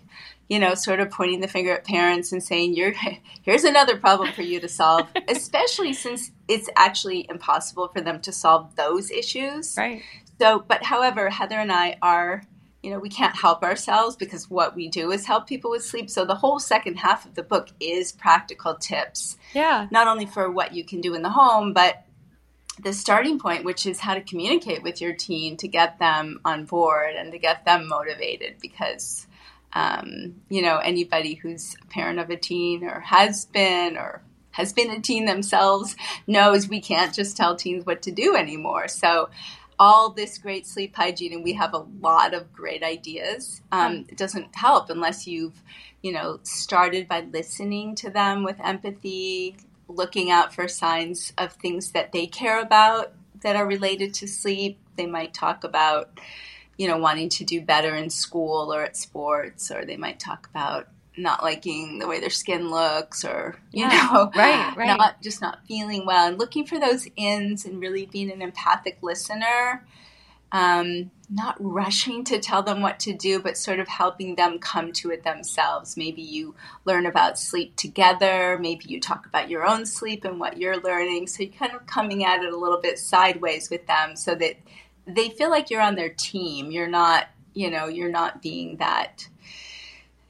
you 0.51 0.59
know, 0.59 0.75
sort 0.75 0.99
of 0.99 1.09
pointing 1.09 1.39
the 1.39 1.47
finger 1.47 1.71
at 1.71 1.85
parents 1.85 2.33
and 2.33 2.43
saying, 2.43 2.73
"You're 2.73 2.93
here's 3.41 3.63
another 3.63 3.95
problem 3.95 4.33
for 4.33 4.41
you 4.41 4.59
to 4.59 4.67
solve," 4.67 5.07
especially 5.29 5.93
since 5.93 6.31
it's 6.49 6.69
actually 6.75 7.25
impossible 7.29 7.87
for 7.87 8.01
them 8.01 8.19
to 8.19 8.33
solve 8.33 8.75
those 8.75 9.09
issues. 9.11 9.75
Right. 9.77 10.01
So, 10.41 10.59
but 10.67 10.83
however, 10.83 11.29
Heather 11.29 11.57
and 11.57 11.71
I 11.71 11.97
are 12.01 12.43
you 12.83 12.89
know, 12.89 12.99
we 12.99 13.09
can't 13.09 13.35
help 13.35 13.63
ourselves 13.63 14.15
because 14.15 14.49
what 14.49 14.75
we 14.75 14.89
do 14.89 15.11
is 15.11 15.25
help 15.25 15.47
people 15.47 15.69
with 15.69 15.85
sleep. 15.85 16.09
So 16.09 16.25
the 16.25 16.33
whole 16.33 16.59
second 16.59 16.95
half 16.95 17.27
of 17.27 17.35
the 17.35 17.43
book 17.43 17.69
is 17.79 18.11
practical 18.11 18.73
tips. 18.73 19.37
Yeah. 19.53 19.87
Not 19.91 20.07
only 20.07 20.25
for 20.25 20.49
what 20.49 20.73
you 20.73 20.83
can 20.83 20.99
do 20.99 21.13
in 21.13 21.21
the 21.21 21.29
home, 21.29 21.73
but 21.73 22.03
the 22.81 22.91
starting 22.91 23.37
point, 23.37 23.65
which 23.65 23.85
is 23.85 23.99
how 23.99 24.15
to 24.15 24.21
communicate 24.21 24.81
with 24.81 24.99
your 24.99 25.13
teen 25.13 25.57
to 25.57 25.67
get 25.67 25.99
them 25.99 26.39
on 26.43 26.65
board 26.65 27.13
and 27.15 27.31
to 27.31 27.37
get 27.37 27.65
them 27.65 27.87
motivated 27.87 28.55
because, 28.59 29.27
um, 29.73 30.41
you 30.49 30.61
know, 30.61 30.77
anybody 30.77 31.35
who's 31.35 31.75
a 31.81 31.85
parent 31.87 32.19
of 32.19 32.29
a 32.29 32.37
teen 32.37 32.83
or 32.83 32.99
has 32.99 33.45
been 33.45 33.97
or 33.97 34.21
has 34.51 34.73
been 34.73 34.91
a 34.91 34.99
teen 34.99 35.25
themselves 35.25 35.95
knows 36.27 36.67
we 36.67 36.81
can't 36.81 37.13
just 37.13 37.37
tell 37.37 37.55
teens 37.55 37.85
what 37.85 38.01
to 38.01 38.11
do 38.11 38.35
anymore. 38.35 38.87
So, 38.87 39.29
all 39.79 40.11
this 40.11 40.37
great 40.37 40.67
sleep 40.67 40.95
hygiene, 40.95 41.33
and 41.33 41.43
we 41.43 41.53
have 41.53 41.73
a 41.73 41.85
lot 42.01 42.35
of 42.35 42.53
great 42.53 42.83
ideas. 42.83 43.63
Um, 43.71 44.05
it 44.09 44.15
doesn't 44.15 44.55
help 44.55 44.91
unless 44.91 45.25
you've, 45.25 45.63
you 46.03 46.11
know, 46.11 46.39
started 46.43 47.07
by 47.07 47.21
listening 47.21 47.95
to 47.95 48.11
them 48.11 48.43
with 48.43 48.59
empathy, 48.63 49.57
looking 49.87 50.29
out 50.29 50.53
for 50.53 50.67
signs 50.67 51.33
of 51.35 51.53
things 51.53 51.93
that 51.93 52.11
they 52.11 52.27
care 52.27 52.61
about 52.61 53.13
that 53.41 53.55
are 53.55 53.65
related 53.65 54.13
to 54.15 54.27
sleep. 54.27 54.77
They 54.97 55.07
might 55.07 55.33
talk 55.33 55.63
about, 55.63 56.11
you 56.77 56.87
know, 56.87 56.97
wanting 56.97 57.29
to 57.29 57.43
do 57.43 57.61
better 57.61 57.95
in 57.95 58.09
school 58.09 58.73
or 58.73 58.83
at 58.83 58.97
sports, 58.97 59.71
or 59.71 59.85
they 59.85 59.97
might 59.97 60.19
talk 60.19 60.47
about 60.49 60.87
not 61.17 61.43
liking 61.43 61.99
the 61.99 62.07
way 62.07 62.21
their 62.21 62.29
skin 62.29 62.71
looks 62.71 63.25
or 63.25 63.57
you 63.73 63.83
yeah, 63.83 64.09
know 64.13 64.31
right 64.35 64.73
right 64.77 64.97
not 64.97 65.21
just 65.21 65.41
not 65.41 65.59
feeling 65.67 66.05
well 66.05 66.25
and 66.25 66.39
looking 66.39 66.65
for 66.65 66.79
those 66.79 67.05
ins 67.17 67.65
and 67.65 67.81
really 67.81 68.05
being 68.05 68.31
an 68.31 68.41
empathic 68.41 68.97
listener 69.01 69.85
um, 70.51 71.11
not 71.29 71.55
rushing 71.59 72.25
to 72.25 72.39
tell 72.39 72.61
them 72.61 72.81
what 72.81 72.99
to 73.01 73.13
do, 73.13 73.39
but 73.39 73.57
sort 73.57 73.79
of 73.79 73.87
helping 73.87 74.35
them 74.35 74.59
come 74.59 74.91
to 74.93 75.09
it 75.11 75.23
themselves. 75.23 75.95
Maybe 75.95 76.21
you 76.21 76.55
learn 76.83 77.05
about 77.05 77.39
sleep 77.39 77.77
together. 77.77 78.57
Maybe 78.59 78.85
you 78.87 78.99
talk 78.99 79.25
about 79.25 79.49
your 79.49 79.65
own 79.65 79.85
sleep 79.85 80.25
and 80.25 80.39
what 80.39 80.57
you're 80.57 80.81
learning. 80.81 81.27
So 81.27 81.43
you're 81.43 81.53
kind 81.53 81.73
of 81.73 81.85
coming 81.85 82.25
at 82.25 82.43
it 82.43 82.51
a 82.51 82.57
little 82.57 82.81
bit 82.81 82.99
sideways 82.99 83.69
with 83.69 83.87
them 83.87 84.17
so 84.17 84.35
that 84.35 84.55
they 85.05 85.29
feel 85.29 85.49
like 85.49 85.69
you're 85.69 85.81
on 85.81 85.95
their 85.95 86.09
team. 86.09 86.71
You're 86.71 86.87
not, 86.87 87.27
you 87.53 87.69
know, 87.69 87.87
you're 87.87 88.11
not 88.11 88.41
being 88.41 88.77
that, 88.77 89.27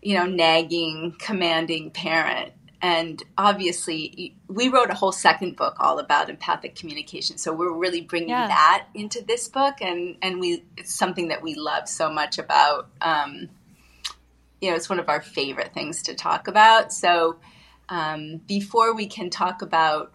you 0.02 0.16
know, 0.16 0.26
nagging, 0.26 1.16
commanding 1.20 1.92
parent 1.92 2.54
and 2.82 3.22
obviously 3.38 4.36
we 4.48 4.68
wrote 4.70 4.90
a 4.90 4.94
whole 4.94 5.12
second 5.12 5.56
book 5.56 5.76
all 5.80 6.00
about 6.00 6.30
empathic 6.30 6.76
communication 6.76 7.38
so 7.38 7.54
we're 7.54 7.72
really 7.72 8.02
bringing 8.02 8.30
yeah. 8.30 8.48
that 8.48 8.88
into 8.94 9.24
this 9.24 9.48
book 9.48 9.76
and 9.82 10.18
and 10.22 10.40
we 10.40 10.64
it's 10.78 10.94
something 10.94 11.28
that 11.28 11.42
we 11.42 11.54
love 11.56 11.88
so 11.88 12.10
much 12.12 12.40
about 12.40 12.90
um, 13.02 13.50
you 14.60 14.70
know 14.70 14.76
it's 14.76 14.90
one 14.90 15.00
of 15.00 15.10
our 15.10 15.22
favorite 15.22 15.74
things 15.74 16.02
to 16.04 16.16
talk 16.16 16.48
about 16.48 16.92
so 16.92 17.38
um, 17.90 18.38
before 18.48 18.96
we 18.96 19.06
can 19.06 19.30
talk 19.30 19.62
about 19.62 20.14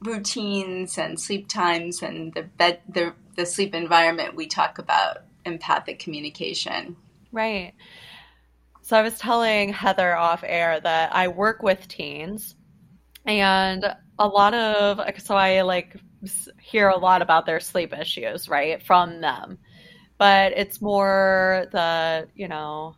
routines 0.00 0.96
and 0.96 1.20
sleep 1.20 1.48
times 1.48 2.02
and 2.02 2.32
the 2.34 2.42
bed 2.42 2.80
the, 2.88 3.12
the 3.40 3.46
sleep 3.46 3.74
environment 3.74 4.36
we 4.36 4.46
talk 4.46 4.78
about 4.78 5.18
empathic 5.46 5.98
communication 5.98 6.94
right 7.32 7.72
so 8.82 8.96
I 8.96 9.02
was 9.02 9.18
telling 9.18 9.72
Heather 9.72 10.16
off 10.16 10.42
air 10.44 10.80
that 10.80 11.14
I 11.14 11.28
work 11.28 11.62
with 11.62 11.86
teens 11.88 12.56
and 13.24 13.84
a 14.18 14.26
lot 14.26 14.52
of 14.52 15.00
so 15.18 15.36
I 15.36 15.62
like 15.62 15.96
hear 16.60 16.88
a 16.88 16.98
lot 16.98 17.22
about 17.22 17.46
their 17.46 17.60
sleep 17.60 17.94
issues, 17.98 18.48
right, 18.48 18.82
from 18.82 19.20
them. 19.20 19.58
But 20.18 20.52
it's 20.52 20.82
more 20.82 21.66
the, 21.72 22.28
you 22.34 22.48
know, 22.48 22.94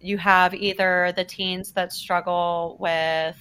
you 0.00 0.18
have 0.18 0.54
either 0.54 1.12
the 1.14 1.24
teens 1.24 1.72
that 1.72 1.92
struggle 1.92 2.76
with 2.80 3.36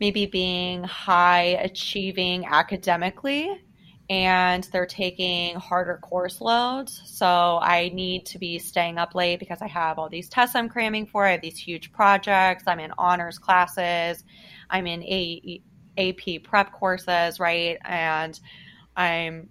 maybe 0.00 0.26
being 0.26 0.82
high 0.84 1.58
achieving 1.62 2.44
academically 2.46 3.62
and 4.08 4.64
they're 4.72 4.86
taking 4.86 5.56
harder 5.56 5.98
course 5.98 6.40
loads. 6.40 7.02
So 7.06 7.58
I 7.60 7.90
need 7.92 8.26
to 8.26 8.38
be 8.38 8.58
staying 8.58 8.98
up 8.98 9.14
late 9.14 9.40
because 9.40 9.60
I 9.60 9.66
have 9.66 9.98
all 9.98 10.08
these 10.08 10.28
tests 10.28 10.54
I'm 10.54 10.68
cramming 10.68 11.06
for. 11.06 11.24
I 11.24 11.32
have 11.32 11.40
these 11.40 11.58
huge 11.58 11.92
projects. 11.92 12.64
I'm 12.66 12.78
in 12.78 12.92
honors 12.98 13.38
classes. 13.38 14.22
I'm 14.70 14.86
in 14.86 15.02
A- 15.02 15.60
AP 15.98 16.44
prep 16.44 16.72
courses, 16.72 17.40
right? 17.40 17.78
And 17.84 18.38
I'm 18.96 19.48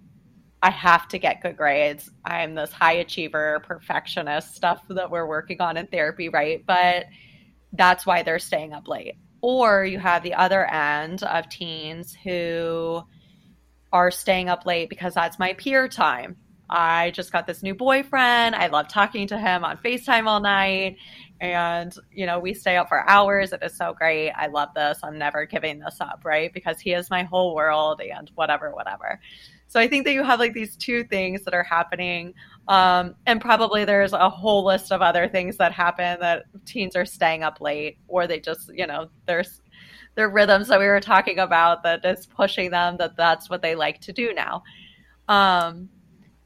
I 0.62 0.70
have 0.70 1.06
to 1.08 1.18
get 1.18 1.42
good 1.42 1.56
grades. 1.56 2.10
I'm 2.24 2.54
this 2.54 2.72
high 2.72 2.94
achiever, 2.94 3.60
perfectionist 3.64 4.56
stuff 4.56 4.82
that 4.88 5.10
we're 5.10 5.26
working 5.26 5.60
on 5.60 5.76
in 5.76 5.86
therapy, 5.86 6.28
right? 6.30 6.64
But 6.66 7.06
that's 7.74 8.06
why 8.06 8.22
they're 8.22 8.38
staying 8.38 8.72
up 8.72 8.88
late. 8.88 9.16
Or 9.42 9.84
you 9.84 9.98
have 9.98 10.22
the 10.22 10.34
other 10.34 10.64
end 10.64 11.22
of 11.22 11.48
teens 11.50 12.16
who 12.24 13.02
are 13.92 14.10
staying 14.10 14.48
up 14.48 14.66
late 14.66 14.88
because 14.88 15.14
that's 15.14 15.38
my 15.38 15.52
peer 15.54 15.88
time. 15.88 16.36
I 16.68 17.12
just 17.12 17.32
got 17.32 17.46
this 17.46 17.62
new 17.62 17.74
boyfriend. 17.74 18.54
I 18.54 18.66
love 18.66 18.88
talking 18.88 19.28
to 19.28 19.38
him 19.38 19.64
on 19.64 19.78
FaceTime 19.78 20.26
all 20.26 20.40
night. 20.40 20.96
And, 21.40 21.94
you 22.10 22.26
know, 22.26 22.38
we 22.38 22.54
stay 22.54 22.76
up 22.76 22.88
for 22.88 23.08
hours. 23.08 23.52
It 23.52 23.62
is 23.62 23.76
so 23.76 23.92
great. 23.92 24.30
I 24.32 24.46
love 24.46 24.70
this. 24.74 24.98
I'm 25.02 25.18
never 25.18 25.44
giving 25.44 25.78
this 25.78 26.00
up, 26.00 26.22
right? 26.24 26.52
Because 26.52 26.80
he 26.80 26.92
is 26.92 27.10
my 27.10 27.22
whole 27.22 27.54
world 27.54 28.00
and 28.00 28.30
whatever, 28.34 28.72
whatever. 28.72 29.20
So 29.68 29.78
I 29.78 29.88
think 29.88 30.06
that 30.06 30.12
you 30.12 30.24
have 30.24 30.38
like 30.38 30.54
these 30.54 30.76
two 30.76 31.04
things 31.04 31.42
that 31.42 31.54
are 31.54 31.62
happening. 31.62 32.34
Um, 32.68 33.14
and 33.26 33.40
probably 33.40 33.84
there's 33.84 34.12
a 34.12 34.30
whole 34.30 34.64
list 34.64 34.92
of 34.92 35.02
other 35.02 35.28
things 35.28 35.56
that 35.58 35.72
happen 35.72 36.18
that 36.20 36.44
teens 36.64 36.96
are 36.96 37.04
staying 37.04 37.42
up 37.42 37.60
late 37.60 37.98
or 38.08 38.26
they 38.26 38.40
just, 38.40 38.70
you 38.74 38.86
know, 38.86 39.08
there's 39.26 39.60
their 40.16 40.30
rhythms 40.30 40.68
that 40.68 40.80
we 40.80 40.86
were 40.86 41.00
talking 41.00 41.38
about 41.38 41.82
that 41.84 42.04
is 42.04 42.26
pushing 42.26 42.70
them 42.70 42.96
that 42.96 43.16
that's 43.16 43.48
what 43.48 43.62
they 43.62 43.74
like 43.74 44.00
to 44.00 44.12
do 44.12 44.32
now. 44.34 44.62
Um, 45.28 45.88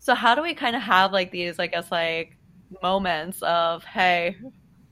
so 0.01 0.15
how 0.15 0.35
do 0.35 0.43
we 0.43 0.55
kind 0.55 0.77
of 0.77 0.83
have 0.83 1.13
like 1.13 1.31
these, 1.31 1.59
I 1.59 1.69
guess, 1.69 1.91
like 1.91 2.37
moments 2.83 3.43
of, 3.43 3.85
hey, 3.85 4.37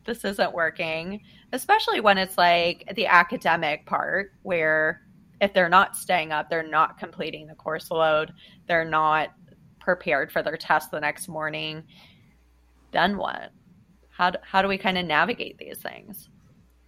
this 0.06 0.24
isn't 0.24 0.54
working, 0.54 1.20
especially 1.52 2.00
when 2.00 2.18
it's 2.18 2.38
like 2.38 2.90
the 2.94 3.06
academic 3.06 3.84
part 3.84 4.32
where 4.42 5.02
if 5.40 5.52
they're 5.52 5.68
not 5.68 5.96
staying 5.96 6.32
up, 6.32 6.48
they're 6.48 6.66
not 6.66 6.98
completing 6.98 7.46
the 7.46 7.54
course 7.54 7.90
load, 7.90 8.32
they're 8.66 8.84
not 8.84 9.30
prepared 9.80 10.30
for 10.30 10.42
their 10.42 10.56
test 10.56 10.90
the 10.90 11.00
next 11.00 11.28
morning, 11.28 11.82
then 12.92 13.16
what? 13.16 13.50
How 14.10 14.30
do, 14.30 14.38
how 14.42 14.62
do 14.62 14.68
we 14.68 14.78
kind 14.78 14.98
of 14.98 15.06
navigate 15.06 15.58
these 15.58 15.78
things? 15.78 16.28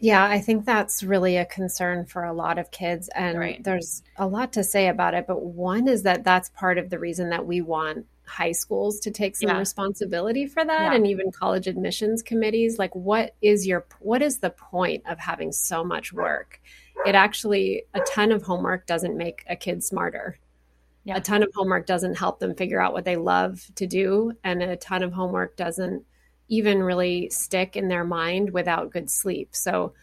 Yeah, 0.01 0.25
I 0.25 0.41
think 0.41 0.65
that's 0.65 1.03
really 1.03 1.37
a 1.37 1.45
concern 1.45 2.07
for 2.07 2.25
a 2.25 2.33
lot 2.33 2.59
of 2.59 2.71
kids. 2.71 3.11
And 3.15 3.39
right. 3.39 3.63
there's 3.63 4.03
a 4.17 4.27
lot 4.27 4.55
to 4.55 4.65
say 4.65 4.89
about 4.89 5.13
it. 5.13 5.27
But 5.27 5.43
one 5.43 5.89
is 5.89 6.03
that 6.05 6.25
that's 6.25 6.49
part 6.51 6.79
of 6.79 6.89
the 6.89 6.99
reason 6.99 7.29
that 7.31 7.47
we 7.47 7.61
want 7.61 8.07
high 8.31 8.53
schools 8.53 9.01
to 9.01 9.11
take 9.11 9.37
some 9.37 9.51
yeah. 9.51 9.59
responsibility 9.59 10.47
for 10.47 10.65
that 10.65 10.93
yeah. 10.93 10.95
and 10.95 11.05
even 11.05 11.33
college 11.33 11.67
admissions 11.67 12.23
committees 12.23 12.79
like 12.79 12.95
what 12.95 13.35
is 13.43 13.67
your 13.67 13.85
what 13.99 14.23
is 14.23 14.39
the 14.39 14.51
point 14.51 15.03
of 15.09 15.19
having 15.19 15.51
so 15.51 15.83
much 15.83 16.13
work 16.13 16.61
it 17.07 17.17
actually 17.17 17.83
a 17.93 18.01
ton 18.03 18.31
of 18.31 18.45
homework 18.45 18.87
doesn't 18.87 19.17
make 19.17 19.43
a 19.49 19.57
kid 19.57 19.83
smarter 19.83 20.39
yeah. 21.03 21.17
a 21.17 21.21
ton 21.21 21.43
of 21.43 21.51
homework 21.57 21.87
doesn't 21.87 22.17
help 22.17 22.39
them 22.39 22.55
figure 22.55 22.81
out 22.81 22.93
what 22.93 23.05
they 23.05 23.17
love 23.17 23.69
to 23.75 23.85
do 23.85 24.33
and 24.45 24.63
a 24.63 24.77
ton 24.77 25.03
of 25.03 25.13
homework 25.13 25.57
doesn't 25.57 26.05
even 26.51 26.83
really 26.83 27.31
stick 27.31 27.77
in 27.77 27.89
their 27.89 28.05
mind 28.05 28.51
without 28.51 28.91
good 28.91 29.09
sleep. 29.09 29.57
So, 29.57 29.95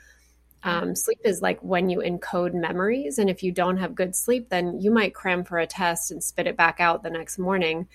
um, 0.64 0.96
sleep 0.96 1.20
is 1.24 1.42
like 1.42 1.60
when 1.62 1.90
you 1.90 2.00
encode 2.00 2.54
memories. 2.54 3.20
And 3.20 3.30
if 3.30 3.44
you 3.44 3.52
don't 3.52 3.78
have 3.78 3.94
good 3.94 4.16
sleep, 4.16 4.50
then 4.50 4.82
you 4.82 4.90
might 4.90 5.14
cram 5.14 5.44
for 5.44 5.60
a 5.60 5.68
test 5.68 6.10
and 6.10 6.24
spit 6.24 6.48
it 6.48 6.58
back 6.58 6.80
out 6.80 7.04
the 7.04 7.10
next 7.10 7.38
morning. 7.38 7.88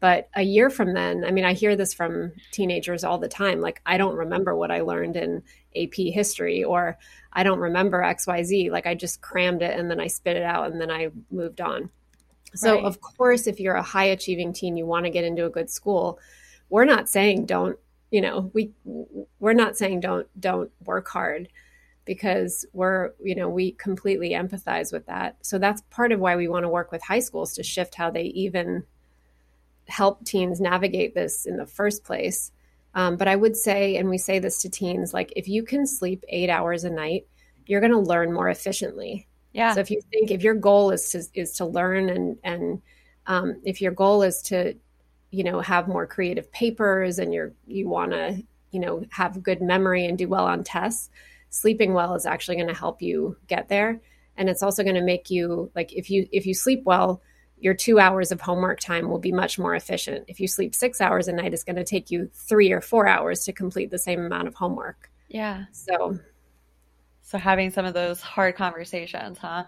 But 0.00 0.28
a 0.34 0.42
year 0.42 0.70
from 0.70 0.94
then, 0.94 1.24
I 1.24 1.30
mean, 1.30 1.44
I 1.44 1.52
hear 1.52 1.74
this 1.76 1.94
from 1.94 2.32
teenagers 2.52 3.04
all 3.04 3.18
the 3.18 3.28
time. 3.28 3.60
Like, 3.60 3.80
I 3.84 3.98
don't 3.98 4.14
remember 4.14 4.54
what 4.54 4.70
I 4.70 4.80
learned 4.80 5.16
in 5.16 5.42
AP 5.76 5.94
history, 5.94 6.64
or 6.64 6.98
I 7.32 7.42
don't 7.42 7.58
remember 7.58 8.02
XYZ. 8.02 8.70
Like, 8.70 8.86
I 8.86 8.94
just 8.94 9.20
crammed 9.20 9.62
it 9.62 9.78
and 9.78 9.90
then 9.90 10.00
I 10.00 10.06
spit 10.06 10.36
it 10.36 10.44
out 10.44 10.70
and 10.70 10.80
then 10.80 10.90
I 10.90 11.10
moved 11.30 11.60
on. 11.60 11.90
So, 12.54 12.76
right. 12.76 12.84
of 12.84 13.00
course, 13.00 13.46
if 13.46 13.60
you're 13.60 13.74
a 13.74 13.82
high 13.82 14.06
achieving 14.06 14.52
teen, 14.52 14.76
you 14.76 14.86
want 14.86 15.04
to 15.04 15.10
get 15.10 15.24
into 15.24 15.46
a 15.46 15.50
good 15.50 15.68
school. 15.68 16.18
We're 16.70 16.84
not 16.84 17.08
saying 17.08 17.46
don't 17.46 17.78
you 18.10 18.20
know 18.20 18.50
we 18.54 18.72
we're 19.38 19.52
not 19.52 19.76
saying 19.76 20.00
don't 20.00 20.26
don't 20.40 20.70
work 20.84 21.08
hard 21.08 21.48
because 22.04 22.64
we're 22.72 23.12
you 23.22 23.34
know 23.34 23.48
we 23.48 23.72
completely 23.72 24.30
empathize 24.30 24.92
with 24.92 25.06
that. 25.06 25.36
So 25.42 25.58
that's 25.58 25.82
part 25.90 26.12
of 26.12 26.20
why 26.20 26.36
we 26.36 26.48
want 26.48 26.64
to 26.64 26.68
work 26.68 26.90
with 26.90 27.02
high 27.02 27.20
schools 27.20 27.54
to 27.54 27.62
shift 27.62 27.94
how 27.94 28.10
they 28.10 28.24
even 28.24 28.84
help 29.86 30.24
teens 30.24 30.60
navigate 30.60 31.14
this 31.14 31.46
in 31.46 31.56
the 31.56 31.66
first 31.66 32.04
place. 32.04 32.52
Um, 32.94 33.16
but 33.16 33.28
i 33.28 33.36
would 33.36 33.54
say 33.54 33.96
and 33.96 34.08
we 34.08 34.16
say 34.16 34.38
this 34.38 34.62
to 34.62 34.70
teens 34.70 35.12
like 35.12 35.30
if 35.36 35.46
you 35.46 35.62
can 35.62 35.86
sleep 35.86 36.24
eight 36.30 36.48
hours 36.48 36.84
a 36.84 36.90
night 36.90 37.26
you're 37.68 37.80
going 37.80 37.92
to 37.92 37.98
learn 37.98 38.32
more 38.32 38.48
efficiently. 38.48 39.28
Yeah. 39.52 39.74
So 39.74 39.80
if 39.80 39.90
you 39.90 40.00
think 40.10 40.30
if 40.30 40.42
your 40.42 40.54
goal 40.54 40.90
is 40.90 41.10
to 41.10 41.22
is 41.34 41.52
to 41.58 41.66
learn 41.66 42.08
and 42.08 42.38
and 42.42 42.82
um, 43.26 43.60
if 43.64 43.80
your 43.80 43.92
goal 43.92 44.22
is 44.22 44.42
to 44.42 44.74
you 45.30 45.44
know 45.44 45.60
have 45.60 45.88
more 45.88 46.06
creative 46.06 46.50
papers 46.52 47.18
and 47.18 47.32
you're 47.34 47.52
you 47.66 47.88
want 47.88 48.12
to 48.12 48.42
you 48.70 48.80
know 48.80 49.04
have 49.10 49.42
good 49.42 49.60
memory 49.60 50.06
and 50.06 50.18
do 50.18 50.28
well 50.28 50.46
on 50.46 50.64
tests 50.64 51.10
sleeping 51.50 51.94
well 51.94 52.14
is 52.14 52.26
actually 52.26 52.56
going 52.56 52.68
to 52.68 52.74
help 52.74 53.02
you 53.02 53.36
get 53.46 53.68
there. 53.68 54.00
And 54.36 54.48
it's 54.48 54.62
also 54.62 54.82
going 54.82 54.94
to 54.94 55.02
make 55.02 55.30
you 55.30 55.70
like 55.74 55.92
if 55.92 56.10
you 56.10 56.28
if 56.30 56.46
you 56.46 56.54
sleep 56.54 56.84
well 56.84 57.22
your 57.60 57.74
two 57.74 57.98
hours 57.98 58.30
of 58.30 58.40
homework 58.40 58.78
time 58.78 59.08
will 59.08 59.18
be 59.18 59.32
much 59.32 59.58
more 59.58 59.74
efficient. 59.74 60.24
If 60.28 60.38
you 60.38 60.46
sleep 60.46 60.76
six 60.76 61.00
hours 61.00 61.26
a 61.26 61.32
night 61.32 61.52
it's 61.52 61.64
going 61.64 61.76
to 61.76 61.84
take 61.84 62.10
you 62.10 62.30
three 62.32 62.70
or 62.70 62.80
four 62.80 63.08
hours 63.08 63.44
to 63.44 63.52
complete 63.52 63.90
the 63.90 63.98
same 63.98 64.20
amount 64.20 64.48
of 64.48 64.54
homework. 64.54 65.10
Yeah. 65.28 65.64
So. 65.72 66.18
So 67.22 67.36
having 67.36 67.70
some 67.70 67.84
of 67.84 67.92
those 67.92 68.22
hard 68.22 68.56
conversations 68.56 69.38
huh? 69.38 69.64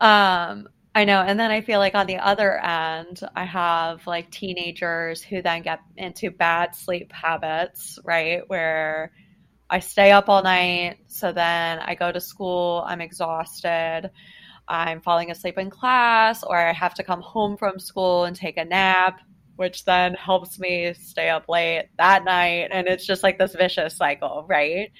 Um 0.00 0.68
I 0.94 1.04
know. 1.04 1.20
And 1.20 1.38
then 1.38 1.50
I 1.50 1.60
feel 1.60 1.78
like 1.78 1.94
on 1.94 2.06
the 2.06 2.16
other 2.16 2.58
end, 2.58 3.20
I 3.36 3.44
have 3.44 4.06
like 4.06 4.30
teenagers 4.30 5.22
who 5.22 5.42
then 5.42 5.62
get 5.62 5.80
into 5.96 6.30
bad 6.30 6.74
sleep 6.74 7.12
habits, 7.12 7.98
right? 8.04 8.42
Where 8.48 9.12
I 9.70 9.80
stay 9.80 10.12
up 10.12 10.28
all 10.28 10.42
night. 10.42 10.98
So 11.08 11.32
then 11.32 11.78
I 11.80 11.94
go 11.94 12.10
to 12.10 12.20
school, 12.20 12.84
I'm 12.86 13.00
exhausted. 13.00 14.10
I'm 14.68 15.00
falling 15.00 15.30
asleep 15.30 15.58
in 15.58 15.70
class, 15.70 16.44
or 16.44 16.56
I 16.56 16.72
have 16.72 16.94
to 16.94 17.04
come 17.04 17.22
home 17.22 17.56
from 17.56 17.78
school 17.78 18.24
and 18.24 18.36
take 18.36 18.58
a 18.58 18.64
nap, 18.64 19.20
which 19.56 19.84
then 19.84 20.14
helps 20.14 20.58
me 20.58 20.94
stay 20.94 21.30
up 21.30 21.48
late 21.48 21.88
that 21.98 22.24
night. 22.24 22.68
And 22.72 22.86
it's 22.88 23.06
just 23.06 23.22
like 23.22 23.38
this 23.38 23.54
vicious 23.54 23.96
cycle, 23.96 24.46
right? 24.48 24.92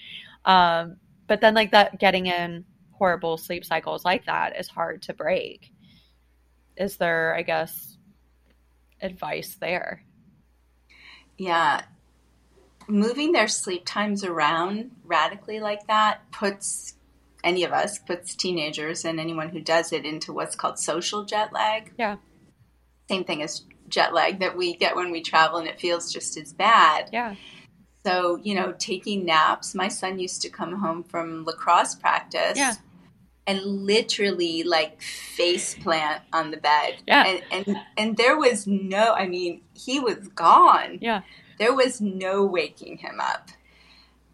Um, 0.44 0.96
but 1.26 1.40
then, 1.42 1.54
like 1.54 1.72
that, 1.72 1.98
getting 2.00 2.26
in 2.26 2.64
horrible 2.92 3.36
sleep 3.38 3.64
cycles 3.64 4.04
like 4.04 4.26
that 4.26 4.58
is 4.58 4.68
hard 4.68 5.02
to 5.02 5.14
break 5.14 5.72
is 6.78 6.96
there, 6.96 7.34
I 7.34 7.42
guess, 7.42 7.96
advice 9.02 9.56
there? 9.60 10.04
Yeah. 11.36 11.82
Moving 12.86 13.32
their 13.32 13.48
sleep 13.48 13.84
times 13.84 14.24
around 14.24 14.92
radically 15.04 15.60
like 15.60 15.86
that 15.88 16.30
puts 16.32 16.94
any 17.44 17.64
of 17.64 17.72
us, 17.72 17.98
puts 17.98 18.34
teenagers 18.34 19.04
and 19.04 19.20
anyone 19.20 19.50
who 19.50 19.60
does 19.60 19.92
it 19.92 20.04
into 20.04 20.32
what's 20.32 20.56
called 20.56 20.78
social 20.78 21.24
jet 21.24 21.52
lag. 21.52 21.92
Yeah. 21.98 22.16
Same 23.08 23.24
thing 23.24 23.42
as 23.42 23.62
jet 23.88 24.14
lag 24.14 24.40
that 24.40 24.56
we 24.56 24.74
get 24.74 24.96
when 24.96 25.10
we 25.10 25.22
travel 25.22 25.58
and 25.58 25.68
it 25.68 25.80
feels 25.80 26.12
just 26.12 26.36
as 26.36 26.52
bad. 26.52 27.10
Yeah. 27.12 27.34
So, 28.06 28.40
you 28.42 28.54
know, 28.54 28.74
taking 28.78 29.24
naps. 29.26 29.74
My 29.74 29.88
son 29.88 30.18
used 30.18 30.42
to 30.42 30.48
come 30.48 30.76
home 30.76 31.02
from 31.02 31.44
lacrosse 31.44 31.94
practice. 31.94 32.56
Yeah 32.56 32.74
and 33.48 33.64
literally 33.64 34.62
like 34.62 35.00
face 35.00 35.74
plant 35.74 36.22
on 36.34 36.50
the 36.50 36.58
bed. 36.58 36.96
Yeah. 37.06 37.24
And, 37.24 37.42
and 37.50 37.76
and 37.96 38.16
there 38.16 38.38
was 38.38 38.66
no 38.66 39.14
I 39.14 39.26
mean, 39.26 39.62
he 39.74 39.98
was 39.98 40.28
gone. 40.28 40.98
Yeah. 41.00 41.22
There 41.58 41.74
was 41.74 42.00
no 42.00 42.44
waking 42.44 42.98
him 42.98 43.18
up. 43.20 43.48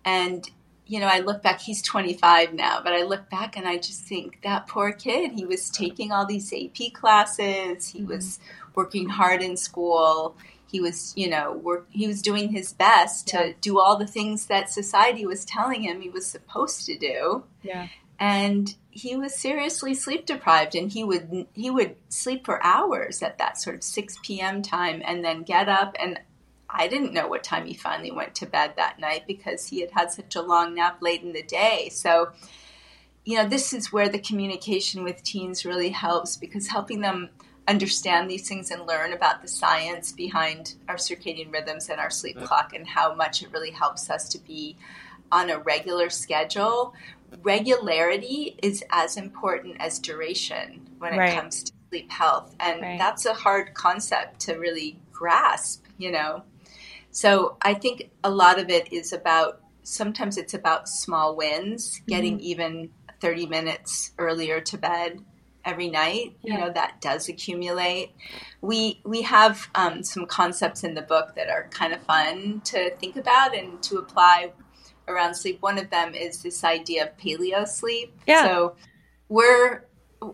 And 0.04 0.50
you 0.86 1.00
know, 1.00 1.06
I 1.06 1.20
look 1.20 1.42
back, 1.42 1.60
he's 1.60 1.80
25 1.80 2.52
now, 2.52 2.82
but 2.84 2.92
I 2.92 3.04
look 3.04 3.30
back 3.30 3.56
and 3.56 3.66
I 3.66 3.78
just 3.78 4.02
think 4.02 4.40
that 4.42 4.66
poor 4.66 4.92
kid, 4.92 5.32
he 5.32 5.46
was 5.46 5.70
taking 5.70 6.12
all 6.12 6.26
these 6.26 6.52
AP 6.52 6.92
classes, 6.92 7.88
he 7.88 8.00
mm-hmm. 8.00 8.08
was 8.08 8.38
working 8.74 9.08
hard 9.08 9.42
in 9.42 9.56
school, 9.56 10.36
he 10.70 10.82
was, 10.82 11.14
you 11.16 11.30
know, 11.30 11.52
work, 11.54 11.86
he 11.88 12.06
was 12.06 12.20
doing 12.20 12.50
his 12.50 12.74
best 12.74 13.28
to 13.28 13.54
do 13.62 13.80
all 13.80 13.96
the 13.96 14.06
things 14.06 14.44
that 14.48 14.68
society 14.68 15.24
was 15.24 15.46
telling 15.46 15.84
him 15.84 16.02
he 16.02 16.10
was 16.10 16.26
supposed 16.26 16.84
to 16.84 16.98
do. 16.98 17.44
Yeah 17.62 17.88
and 18.18 18.74
he 18.94 19.16
was 19.16 19.34
seriously 19.34 19.92
sleep 19.92 20.24
deprived 20.24 20.76
and 20.76 20.92
he 20.92 21.02
would 21.02 21.46
he 21.52 21.68
would 21.68 21.96
sleep 22.08 22.46
for 22.46 22.64
hours 22.64 23.22
at 23.22 23.38
that 23.38 23.60
sort 23.60 23.74
of 23.74 23.82
6 23.82 24.18
p.m 24.22 24.62
time 24.62 25.02
and 25.04 25.24
then 25.24 25.42
get 25.42 25.68
up 25.68 25.96
and 25.98 26.20
I 26.68 26.88
didn't 26.88 27.12
know 27.12 27.28
what 27.28 27.44
time 27.44 27.66
he 27.66 27.74
finally 27.74 28.10
went 28.10 28.34
to 28.36 28.46
bed 28.46 28.74
that 28.76 28.98
night 28.98 29.24
because 29.26 29.66
he 29.66 29.80
had 29.80 29.92
had 29.92 30.10
such 30.10 30.34
a 30.34 30.42
long 30.42 30.74
nap 30.74 30.98
late 31.00 31.22
in 31.22 31.32
the 31.32 31.42
day. 31.42 31.88
So, 31.92 32.32
you 33.24 33.36
know, 33.36 33.48
this 33.48 33.72
is 33.72 33.92
where 33.92 34.08
the 34.08 34.18
communication 34.18 35.04
with 35.04 35.22
teens 35.22 35.64
really 35.64 35.90
helps 35.90 36.36
because 36.36 36.66
helping 36.66 37.00
them 37.00 37.30
understand 37.68 38.28
these 38.28 38.48
things 38.48 38.72
and 38.72 38.88
learn 38.88 39.12
about 39.12 39.40
the 39.40 39.46
science 39.46 40.10
behind 40.10 40.74
our 40.88 40.96
circadian 40.96 41.52
rhythms 41.52 41.88
and 41.88 42.00
our 42.00 42.10
sleep 42.10 42.42
clock 42.42 42.74
and 42.74 42.88
how 42.88 43.14
much 43.14 43.42
it 43.42 43.52
really 43.52 43.70
helps 43.70 44.10
us 44.10 44.28
to 44.30 44.38
be 44.38 44.76
on 45.32 45.50
a 45.50 45.58
regular 45.58 46.10
schedule. 46.10 46.94
Regularity 47.42 48.56
is 48.62 48.84
as 48.90 49.16
important 49.16 49.76
as 49.80 49.98
duration 49.98 50.88
when 50.98 51.14
it 51.14 51.18
right. 51.18 51.34
comes 51.34 51.64
to 51.64 51.72
sleep 51.90 52.10
health. 52.10 52.54
And 52.60 52.80
right. 52.80 52.98
that's 52.98 53.26
a 53.26 53.34
hard 53.34 53.74
concept 53.74 54.40
to 54.40 54.54
really 54.54 54.98
grasp, 55.12 55.84
you 55.98 56.10
know. 56.10 56.42
So 57.10 57.56
I 57.62 57.74
think 57.74 58.10
a 58.22 58.30
lot 58.30 58.58
of 58.58 58.70
it 58.70 58.92
is 58.92 59.12
about 59.12 59.60
sometimes 59.82 60.36
it's 60.38 60.54
about 60.54 60.88
small 60.88 61.36
wins, 61.36 62.00
getting 62.06 62.36
mm-hmm. 62.36 62.46
even 62.46 62.90
30 63.20 63.46
minutes 63.46 64.12
earlier 64.18 64.60
to 64.60 64.78
bed 64.78 65.20
every 65.64 65.88
night 65.88 66.36
yeah. 66.42 66.54
you 66.54 66.60
know 66.60 66.70
that 66.70 67.00
does 67.00 67.28
accumulate 67.28 68.12
we 68.60 69.00
we 69.04 69.22
have 69.22 69.68
um, 69.74 70.02
some 70.02 70.26
concepts 70.26 70.84
in 70.84 70.94
the 70.94 71.02
book 71.02 71.34
that 71.36 71.48
are 71.48 71.68
kind 71.70 71.92
of 71.92 72.02
fun 72.02 72.60
to 72.64 72.90
think 72.96 73.16
about 73.16 73.56
and 73.56 73.82
to 73.82 73.98
apply 73.98 74.52
around 75.08 75.34
sleep 75.34 75.60
one 75.60 75.78
of 75.78 75.90
them 75.90 76.14
is 76.14 76.42
this 76.42 76.64
idea 76.64 77.04
of 77.04 77.16
paleo 77.18 77.66
sleep 77.66 78.12
yeah. 78.26 78.44
so 78.44 78.76
we're 79.28 79.84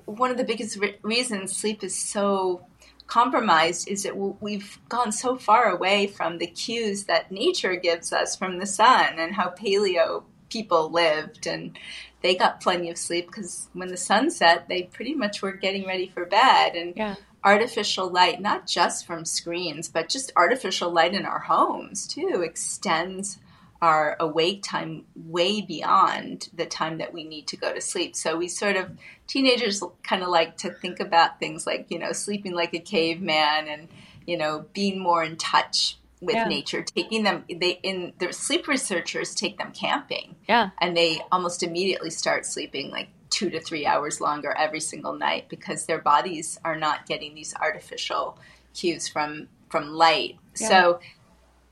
one 0.04 0.30
of 0.30 0.36
the 0.36 0.44
biggest 0.44 0.76
re- 0.76 0.96
reasons 1.02 1.56
sleep 1.56 1.82
is 1.82 1.96
so 1.96 2.64
compromised 3.06 3.88
is 3.88 4.04
that 4.04 4.16
we've 4.16 4.78
gone 4.88 5.10
so 5.10 5.36
far 5.36 5.68
away 5.68 6.06
from 6.06 6.38
the 6.38 6.46
cues 6.46 7.04
that 7.04 7.32
nature 7.32 7.74
gives 7.74 8.12
us 8.12 8.36
from 8.36 8.58
the 8.58 8.66
sun 8.66 9.18
and 9.18 9.34
how 9.34 9.48
paleo 9.48 10.22
people 10.48 10.90
lived 10.90 11.46
and 11.46 11.76
they 12.22 12.34
got 12.34 12.60
plenty 12.60 12.90
of 12.90 12.98
sleep 12.98 13.26
because 13.26 13.68
when 13.72 13.88
the 13.88 13.96
sun 13.96 14.30
set, 14.30 14.68
they 14.68 14.82
pretty 14.82 15.14
much 15.14 15.42
were 15.42 15.52
getting 15.52 15.86
ready 15.86 16.08
for 16.08 16.26
bed. 16.26 16.74
And 16.74 16.92
yeah. 16.96 17.14
artificial 17.42 18.10
light, 18.10 18.40
not 18.40 18.66
just 18.66 19.06
from 19.06 19.24
screens, 19.24 19.88
but 19.88 20.08
just 20.08 20.32
artificial 20.36 20.90
light 20.90 21.14
in 21.14 21.24
our 21.24 21.38
homes 21.38 22.06
too, 22.06 22.42
extends 22.44 23.38
our 23.82 24.16
awake 24.20 24.62
time 24.62 25.04
way 25.16 25.60
beyond 25.60 26.48
the 26.52 26.66
time 26.66 26.98
that 26.98 27.14
we 27.14 27.24
need 27.24 27.46
to 27.48 27.56
go 27.56 27.72
to 27.72 27.80
sleep. 27.80 28.14
So 28.14 28.36
we 28.36 28.48
sort 28.48 28.76
of 28.76 28.90
teenagers 29.26 29.82
kind 30.02 30.22
of 30.22 30.28
like 30.28 30.58
to 30.58 30.70
think 30.70 31.00
about 31.00 31.38
things 31.38 31.66
like, 31.66 31.86
you 31.88 31.98
know, 31.98 32.12
sleeping 32.12 32.54
like 32.54 32.74
a 32.74 32.78
caveman 32.78 33.68
and, 33.68 33.88
you 34.26 34.36
know, 34.36 34.66
being 34.74 34.98
more 34.98 35.24
in 35.24 35.36
touch 35.36 35.96
with 36.20 36.36
yeah. 36.36 36.44
nature, 36.44 36.82
taking 36.82 37.22
them 37.22 37.44
they 37.48 37.80
in 37.82 38.12
the 38.18 38.32
sleep 38.32 38.68
researchers 38.68 39.34
take 39.34 39.56
them 39.56 39.72
camping. 39.72 40.36
Yeah. 40.46 40.70
And 40.78 40.94
they 40.96 41.22
almost 41.32 41.62
immediately 41.62 42.10
start 42.10 42.44
sleeping 42.44 42.90
like 42.90 43.08
two 43.30 43.48
to 43.50 43.60
three 43.60 43.86
hours 43.86 44.20
longer 44.20 44.52
every 44.52 44.80
single 44.80 45.14
night 45.14 45.48
because 45.48 45.86
their 45.86 46.00
bodies 46.00 46.58
are 46.64 46.76
not 46.76 47.06
getting 47.06 47.34
these 47.34 47.54
artificial 47.54 48.38
cues 48.74 49.08
from 49.08 49.48
from 49.70 49.88
light. 49.94 50.36
Yeah. 50.60 50.68
So 50.68 51.00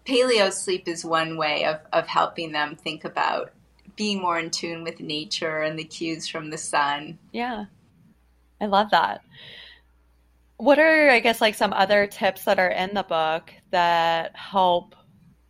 paleo 0.09 0.53
sleep 0.53 0.89
is 0.89 1.05
one 1.05 1.37
way 1.37 1.65
of, 1.65 1.81
of 1.93 2.07
helping 2.07 2.53
them 2.53 2.77
think 2.77 3.05
about 3.05 3.53
being 3.95 4.21
more 4.21 4.39
in 4.39 4.51
tune 4.51 4.83
with 4.83 5.01
nature 5.01 5.59
and 5.59 5.79
the 5.79 5.85
cues 5.85 6.27
from 6.27 6.51
the 6.51 6.59
sun. 6.59 7.19
Yeah. 7.33 7.67
I 8.61 8.67
love 8.67 8.91
that. 8.91 9.23
What 10.57 10.79
are, 10.79 11.11
I 11.11 11.21
guess, 11.21 11.41
like 11.41 11.55
some 11.55 11.73
other 11.73 12.07
tips 12.07 12.45
that 12.45 12.59
are 12.59 12.71
in 12.71 12.95
the 12.95 13.03
book 13.03 13.53
that 13.71 14.35
help 14.35 14.95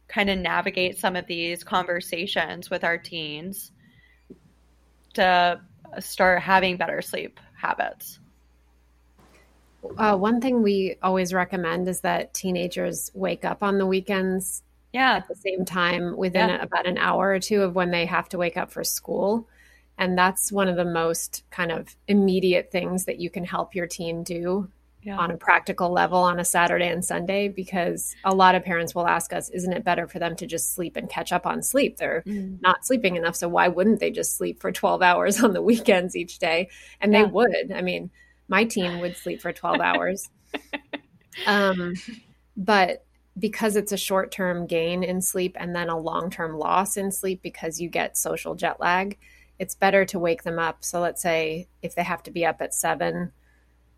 kind 0.08 0.28
of 0.28 0.38
navigate 0.38 0.98
some 0.98 1.16
of 1.16 1.26
these 1.26 1.62
conversations 1.62 2.68
with 2.68 2.84
our 2.84 2.98
teens 2.98 3.70
to 5.14 5.60
start 6.00 6.42
having 6.42 6.76
better 6.76 7.00
sleep 7.00 7.38
habits? 7.54 8.18
Uh, 9.96 10.16
one 10.16 10.40
thing 10.40 10.62
we 10.62 10.96
always 11.02 11.32
recommend 11.32 11.88
is 11.88 12.00
that 12.00 12.34
teenagers 12.34 13.10
wake 13.14 13.44
up 13.44 13.62
on 13.62 13.78
the 13.78 13.86
weekends 13.86 14.62
yeah. 14.92 15.16
at 15.16 15.28
the 15.28 15.36
same 15.36 15.64
time 15.64 16.16
within 16.16 16.48
yeah. 16.48 16.62
about 16.62 16.86
an 16.86 16.98
hour 16.98 17.30
or 17.30 17.38
two 17.38 17.62
of 17.62 17.74
when 17.74 17.90
they 17.90 18.06
have 18.06 18.28
to 18.30 18.38
wake 18.38 18.56
up 18.56 18.72
for 18.72 18.82
school. 18.84 19.48
And 19.96 20.16
that's 20.16 20.52
one 20.52 20.68
of 20.68 20.76
the 20.76 20.84
most 20.84 21.44
kind 21.50 21.72
of 21.72 21.94
immediate 22.06 22.70
things 22.70 23.04
that 23.06 23.18
you 23.18 23.30
can 23.30 23.44
help 23.44 23.74
your 23.74 23.86
teen 23.86 24.22
do 24.22 24.68
yeah. 25.02 25.16
on 25.16 25.30
a 25.30 25.36
practical 25.36 25.90
level 25.90 26.18
on 26.18 26.38
a 26.38 26.44
Saturday 26.44 26.88
and 26.88 27.04
Sunday 27.04 27.48
because 27.48 28.14
a 28.24 28.34
lot 28.34 28.54
of 28.54 28.64
parents 28.64 28.94
will 28.94 29.06
ask 29.06 29.32
us, 29.32 29.48
isn't 29.50 29.72
it 29.72 29.84
better 29.84 30.06
for 30.06 30.18
them 30.18 30.36
to 30.36 30.46
just 30.46 30.74
sleep 30.74 30.96
and 30.96 31.08
catch 31.08 31.32
up 31.32 31.46
on 31.46 31.62
sleep? 31.62 31.96
They're 31.96 32.22
mm. 32.26 32.60
not 32.60 32.86
sleeping 32.86 33.16
enough. 33.16 33.36
So 33.36 33.48
why 33.48 33.68
wouldn't 33.68 34.00
they 34.00 34.10
just 34.10 34.36
sleep 34.36 34.60
for 34.60 34.70
12 34.70 35.02
hours 35.02 35.42
on 35.42 35.52
the 35.52 35.62
weekends 35.62 36.16
each 36.16 36.38
day? 36.38 36.68
And 37.00 37.12
yeah. 37.12 37.24
they 37.24 37.30
would. 37.30 37.72
I 37.74 37.82
mean, 37.82 38.10
my 38.48 38.64
teen 38.64 39.00
would 39.00 39.16
sleep 39.16 39.40
for 39.40 39.52
12 39.52 39.80
hours. 39.80 40.28
um, 41.46 41.94
but 42.56 43.04
because 43.38 43.76
it's 43.76 43.92
a 43.92 43.96
short 43.96 44.32
term 44.32 44.66
gain 44.66 45.04
in 45.04 45.22
sleep 45.22 45.56
and 45.58 45.74
then 45.74 45.88
a 45.88 45.98
long 45.98 46.30
term 46.30 46.58
loss 46.58 46.96
in 46.96 47.12
sleep 47.12 47.40
because 47.42 47.80
you 47.80 47.88
get 47.88 48.16
social 48.16 48.54
jet 48.54 48.80
lag, 48.80 49.16
it's 49.58 49.74
better 49.74 50.04
to 50.06 50.18
wake 50.18 50.42
them 50.42 50.58
up. 50.58 50.84
So 50.84 51.00
let's 51.00 51.22
say 51.22 51.68
if 51.82 51.94
they 51.94 52.02
have 52.02 52.22
to 52.24 52.30
be 52.30 52.44
up 52.44 52.60
at 52.60 52.74
seven, 52.74 53.32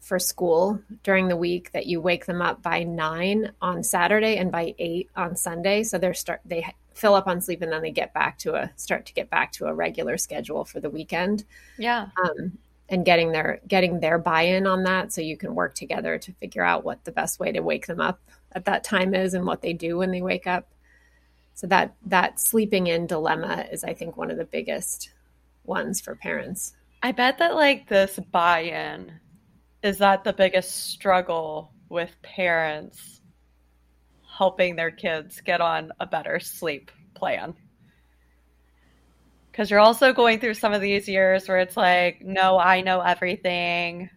for 0.01 0.19
school 0.19 0.81
during 1.03 1.29
the 1.29 1.37
week 1.37 1.71
that 1.73 1.87
you 1.87 2.01
wake 2.01 2.27
them 2.27 2.41
up 2.41 2.63
by 2.63 2.83
nine 2.83 3.53
on 3.61 3.83
Saturday 3.83 4.37
and 4.39 4.51
by 4.51 4.75
eight 4.79 5.11
on 5.15 5.37
Sunday. 5.37 5.83
So 5.83 5.99
they're 5.99 6.15
start 6.15 6.41
they 6.45 6.67
fill 6.95 7.15
up 7.15 7.27
on 7.27 7.41
sleep 7.41 7.63
and 7.63 7.71
then 7.71 7.83
they 7.83 7.91
get 7.91 8.13
back 8.13 8.39
to 8.39 8.55
a 8.55 8.71
start 8.77 9.07
to 9.07 9.13
get 9.13 9.31
back 9.31 9.53
to 9.53 9.67
a 9.67 9.75
regular 9.75 10.17
schedule 10.19 10.65
for 10.65 10.81
the 10.81 10.91
weekend. 10.91 11.45
Yeah. 11.79 12.09
Um, 12.23 12.59
and 12.91 13.05
getting 13.05 13.31
their 13.33 13.61
getting 13.67 14.01
their 14.01 14.19
buy-in 14.19 14.67
on 14.67 14.83
that 14.83 15.13
so 15.13 15.21
you 15.21 15.37
can 15.37 15.55
work 15.55 15.75
together 15.75 16.19
to 16.19 16.33
figure 16.33 16.65
out 16.65 16.85
what 16.85 17.05
the 17.05 17.13
best 17.13 17.39
way 17.39 17.53
to 17.53 17.61
wake 17.61 17.87
them 17.87 18.01
up 18.01 18.21
at 18.53 18.65
that 18.65 18.85
time 18.85 19.15
is 19.15 19.33
and 19.33 19.47
what 19.47 19.63
they 19.63 19.73
do 19.73 19.97
when 19.97 20.11
they 20.11 20.21
wake 20.21 20.47
up. 20.47 20.69
So 21.55 21.69
that 21.69 21.95
that 22.07 22.41
sleeping 22.41 22.89
in 22.89 23.07
dilemma 23.07 23.67
is 23.71 23.85
I 23.85 23.95
think 23.95 24.17
one 24.17 24.31
of 24.31 24.37
the 24.37 24.45
biggest 24.45 25.11
ones 25.65 26.01
for 26.01 26.17
parents. 26.17 26.75
I 27.03 27.13
bet 27.13 27.39
that 27.39 27.55
like 27.55 27.89
this 27.89 28.19
buy-in 28.31 29.13
is 29.83 29.99
that 29.99 30.25
the 30.25 30.33
biggest 30.33 30.91
struggle 30.91 31.73
with 31.89 32.11
parents 32.23 33.21
helping 34.37 34.77
their 34.77 34.91
kids 34.91 35.41
get 35.41 35.61
on 35.61 35.93
a 36.01 36.07
better 36.07 36.41
sleep 36.41 36.91
plan? 37.15 37.55
Because 39.51 39.71
you're 39.71 39.81
also 39.81 40.13
going 40.13 40.39
through 40.39 40.55
some 40.55 40.73
of 40.73 40.81
these 40.81 41.09
years 41.09 41.49
where 41.49 41.59
it's 41.59 41.77
like, 41.77 42.23
no, 42.23 42.59
I 42.59 42.83
know 42.83 43.01
everything. 43.01 44.11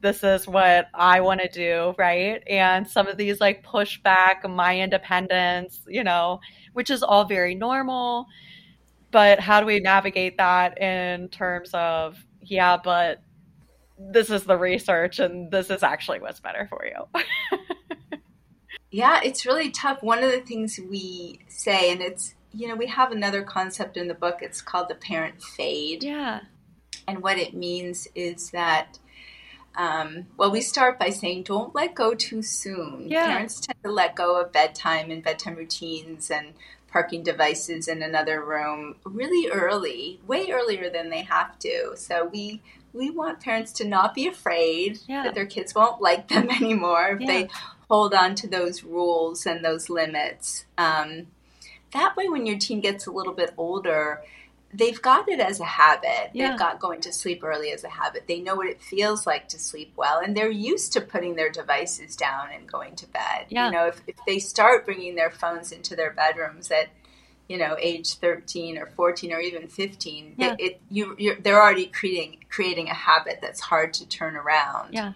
This 0.00 0.22
is 0.22 0.46
what 0.46 0.86
I 0.94 1.20
want 1.20 1.40
to 1.40 1.48
do, 1.48 1.94
right? 1.96 2.42
And 2.46 2.86
some 2.86 3.06
of 3.06 3.16
these 3.16 3.40
like 3.40 3.62
push 3.62 4.00
back 4.02 4.48
my 4.48 4.80
independence, 4.80 5.80
you 5.88 6.04
know, 6.04 6.40
which 6.72 6.90
is 6.90 7.02
all 7.02 7.24
very 7.24 7.54
normal. 7.54 8.26
But 9.10 9.40
how 9.40 9.60
do 9.60 9.66
we 9.66 9.80
navigate 9.80 10.36
that 10.36 10.80
in 10.80 11.28
terms 11.28 11.70
of, 11.72 12.16
yeah, 12.42 12.76
but 12.82 13.22
this 13.98 14.30
is 14.30 14.44
the 14.44 14.56
research 14.56 15.18
and 15.18 15.50
this 15.50 15.70
is 15.70 15.82
actually 15.82 16.20
what's 16.20 16.40
better 16.40 16.68
for 16.68 16.84
you. 16.84 18.18
yeah, 18.90 19.20
it's 19.24 19.44
really 19.44 19.70
tough. 19.70 20.02
One 20.02 20.22
of 20.22 20.30
the 20.30 20.40
things 20.40 20.78
we 20.78 21.40
say, 21.48 21.90
and 21.92 22.00
it's, 22.00 22.34
you 22.58 22.66
know, 22.66 22.74
we 22.74 22.88
have 22.88 23.12
another 23.12 23.42
concept 23.42 23.96
in 23.96 24.08
the 24.08 24.14
book, 24.14 24.40
it's 24.42 24.60
called 24.60 24.88
the 24.88 24.96
parent 24.96 25.40
fade. 25.40 26.02
Yeah. 26.02 26.40
And 27.06 27.22
what 27.22 27.38
it 27.38 27.54
means 27.54 28.08
is 28.16 28.50
that, 28.50 28.98
um, 29.76 30.26
well, 30.36 30.50
we 30.50 30.60
start 30.60 30.98
by 30.98 31.10
saying 31.10 31.44
don't 31.44 31.72
let 31.72 31.94
go 31.94 32.14
too 32.14 32.42
soon. 32.42 33.06
Yeah. 33.08 33.26
Parents 33.26 33.60
tend 33.60 33.78
to 33.84 33.92
let 33.92 34.16
go 34.16 34.40
of 34.40 34.50
bedtime 34.50 35.12
and 35.12 35.22
bedtime 35.22 35.54
routines 35.54 36.32
and 36.32 36.54
parking 36.88 37.22
devices 37.22 37.86
in 37.86 38.02
another 38.02 38.44
room 38.44 38.96
really 39.04 39.48
early, 39.52 40.20
way 40.26 40.50
earlier 40.50 40.90
than 40.90 41.10
they 41.10 41.22
have 41.22 41.60
to. 41.60 41.92
So 41.94 42.26
we 42.26 42.60
we 42.92 43.10
want 43.10 43.38
parents 43.38 43.70
to 43.74 43.84
not 43.84 44.14
be 44.14 44.26
afraid 44.26 44.98
yeah. 45.06 45.22
that 45.22 45.34
their 45.36 45.46
kids 45.46 45.76
won't 45.76 46.02
like 46.02 46.26
them 46.26 46.50
anymore 46.62 47.10
if 47.12 47.20
yeah. 47.20 47.26
they 47.26 47.48
hold 47.88 48.14
on 48.14 48.34
to 48.34 48.48
those 48.48 48.82
rules 48.82 49.46
and 49.46 49.64
those 49.64 49.88
limits. 49.88 50.64
Um, 50.76 51.28
that 51.92 52.16
way, 52.16 52.28
when 52.28 52.46
your 52.46 52.58
teen 52.58 52.80
gets 52.80 53.06
a 53.06 53.10
little 53.10 53.32
bit 53.32 53.54
older, 53.56 54.22
they've 54.72 55.00
got 55.00 55.28
it 55.28 55.40
as 55.40 55.60
a 55.60 55.64
habit. 55.64 56.30
Yeah. 56.32 56.50
They've 56.50 56.58
got 56.58 56.80
going 56.80 57.00
to 57.02 57.12
sleep 57.12 57.42
early 57.42 57.70
as 57.72 57.84
a 57.84 57.88
habit. 57.88 58.24
They 58.26 58.40
know 58.40 58.56
what 58.56 58.66
it 58.66 58.82
feels 58.82 59.26
like 59.26 59.48
to 59.48 59.58
sleep 59.58 59.92
well, 59.96 60.20
and 60.20 60.36
they're 60.36 60.50
used 60.50 60.92
to 60.94 61.00
putting 61.00 61.36
their 61.36 61.50
devices 61.50 62.16
down 62.16 62.48
and 62.52 62.70
going 62.70 62.96
to 62.96 63.06
bed. 63.06 63.46
Yeah. 63.48 63.66
You 63.66 63.72
know, 63.72 63.86
if, 63.86 64.02
if 64.06 64.16
they 64.26 64.38
start 64.38 64.84
bringing 64.84 65.14
their 65.14 65.30
phones 65.30 65.72
into 65.72 65.96
their 65.96 66.12
bedrooms 66.12 66.70
at 66.70 66.88
you 67.48 67.56
know 67.56 67.76
age 67.80 68.14
13 68.14 68.76
or 68.76 68.86
14 68.86 69.32
or 69.32 69.40
even 69.40 69.68
15 69.68 70.34
yeah. 70.36 70.52
it, 70.52 70.60
it 70.60 70.80
you 70.90 71.16
you're, 71.18 71.36
they're 71.36 71.60
already 71.60 71.86
creating 71.86 72.44
creating 72.50 72.88
a 72.88 72.94
habit 72.94 73.38
that's 73.40 73.58
hard 73.58 73.94
to 73.94 74.06
turn 74.06 74.36
around 74.36 74.92
yeah 74.92 75.14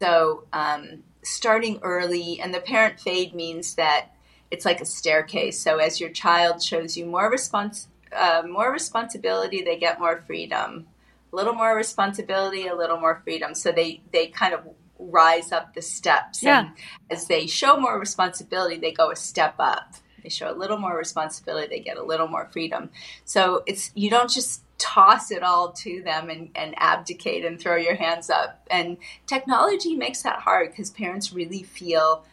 so 0.00 0.44
um, 0.52 1.02
starting 1.24 1.80
early 1.82 2.40
and 2.40 2.54
the 2.54 2.60
parent 2.60 3.00
fade 3.00 3.34
means 3.34 3.74
that 3.74 4.12
it's 4.50 4.64
like 4.64 4.80
a 4.80 4.86
staircase. 4.86 5.58
So 5.58 5.78
as 5.78 6.00
your 6.00 6.10
child 6.10 6.62
shows 6.62 6.96
you 6.96 7.06
more 7.06 7.30
response, 7.30 7.88
uh, 8.12 8.42
more 8.48 8.72
responsibility, 8.72 9.62
they 9.62 9.78
get 9.78 10.00
more 10.00 10.22
freedom. 10.26 10.86
A 11.32 11.36
little 11.36 11.54
more 11.54 11.76
responsibility, 11.76 12.66
a 12.66 12.74
little 12.74 12.98
more 12.98 13.20
freedom. 13.24 13.54
So 13.54 13.70
they 13.70 14.00
they 14.12 14.28
kind 14.28 14.54
of 14.54 14.60
rise 14.98 15.52
up 15.52 15.74
the 15.74 15.82
steps. 15.82 16.42
Yeah. 16.42 16.60
And 16.60 16.70
as 17.10 17.26
they 17.26 17.46
show 17.46 17.78
more 17.78 17.98
responsibility, 17.98 18.78
they 18.78 18.92
go 18.92 19.10
a 19.10 19.16
step 19.16 19.54
up. 19.58 19.94
They 20.22 20.30
show 20.30 20.50
a 20.50 20.56
little 20.56 20.78
more 20.78 20.96
responsibility, 20.96 21.68
they 21.68 21.80
get 21.80 21.96
a 21.96 22.02
little 22.02 22.26
more 22.26 22.48
freedom. 22.50 22.90
So 23.24 23.62
it's 23.66 23.90
you 23.94 24.10
don't 24.10 24.30
just 24.30 24.62
toss 24.78 25.30
it 25.30 25.42
all 25.42 25.72
to 25.72 26.02
them 26.02 26.30
and, 26.30 26.50
and 26.54 26.74
abdicate 26.76 27.44
and 27.44 27.60
throw 27.60 27.76
your 27.76 27.96
hands 27.96 28.30
up. 28.30 28.66
And 28.70 28.96
technology 29.26 29.94
makes 29.94 30.22
that 30.22 30.40
hard 30.40 30.70
because 30.70 30.90
parents 30.90 31.32
really 31.32 31.62
feel 31.62 32.24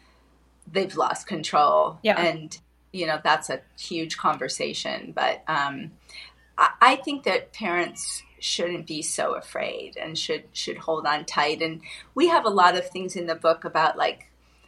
they've 0.72 0.96
lost 0.96 1.28
control. 1.28 2.00
Yeah. 2.04 2.20
And, 2.20 2.58
you 2.92 3.08
know, 3.08 3.20
that's 3.24 3.50
a 3.50 3.62
huge 3.80 4.18
conversation. 4.18 5.14
But 5.16 5.44
um, 5.48 5.92
I, 6.58 6.70
I 6.82 6.96
think 6.98 7.24
that 7.24 7.54
parents 7.54 8.24
shouldn't 8.40 8.86
be 8.86 9.02
so 9.02 9.34
afraid 9.34 9.98
and 9.98 10.18
should 10.18 10.44
should 10.54 10.78
hold 10.78 11.06
on 11.06 11.26
tight. 11.26 11.62
And 11.62 11.82
we 12.14 12.28
have 12.28 12.46
a 12.46 12.50
lot 12.50 12.78
of 12.78 12.90
things 12.90 13.16
in 13.16 13.26
the 13.26 13.36
book 13.36 13.66
about 13.66 13.98
like 13.98 14.28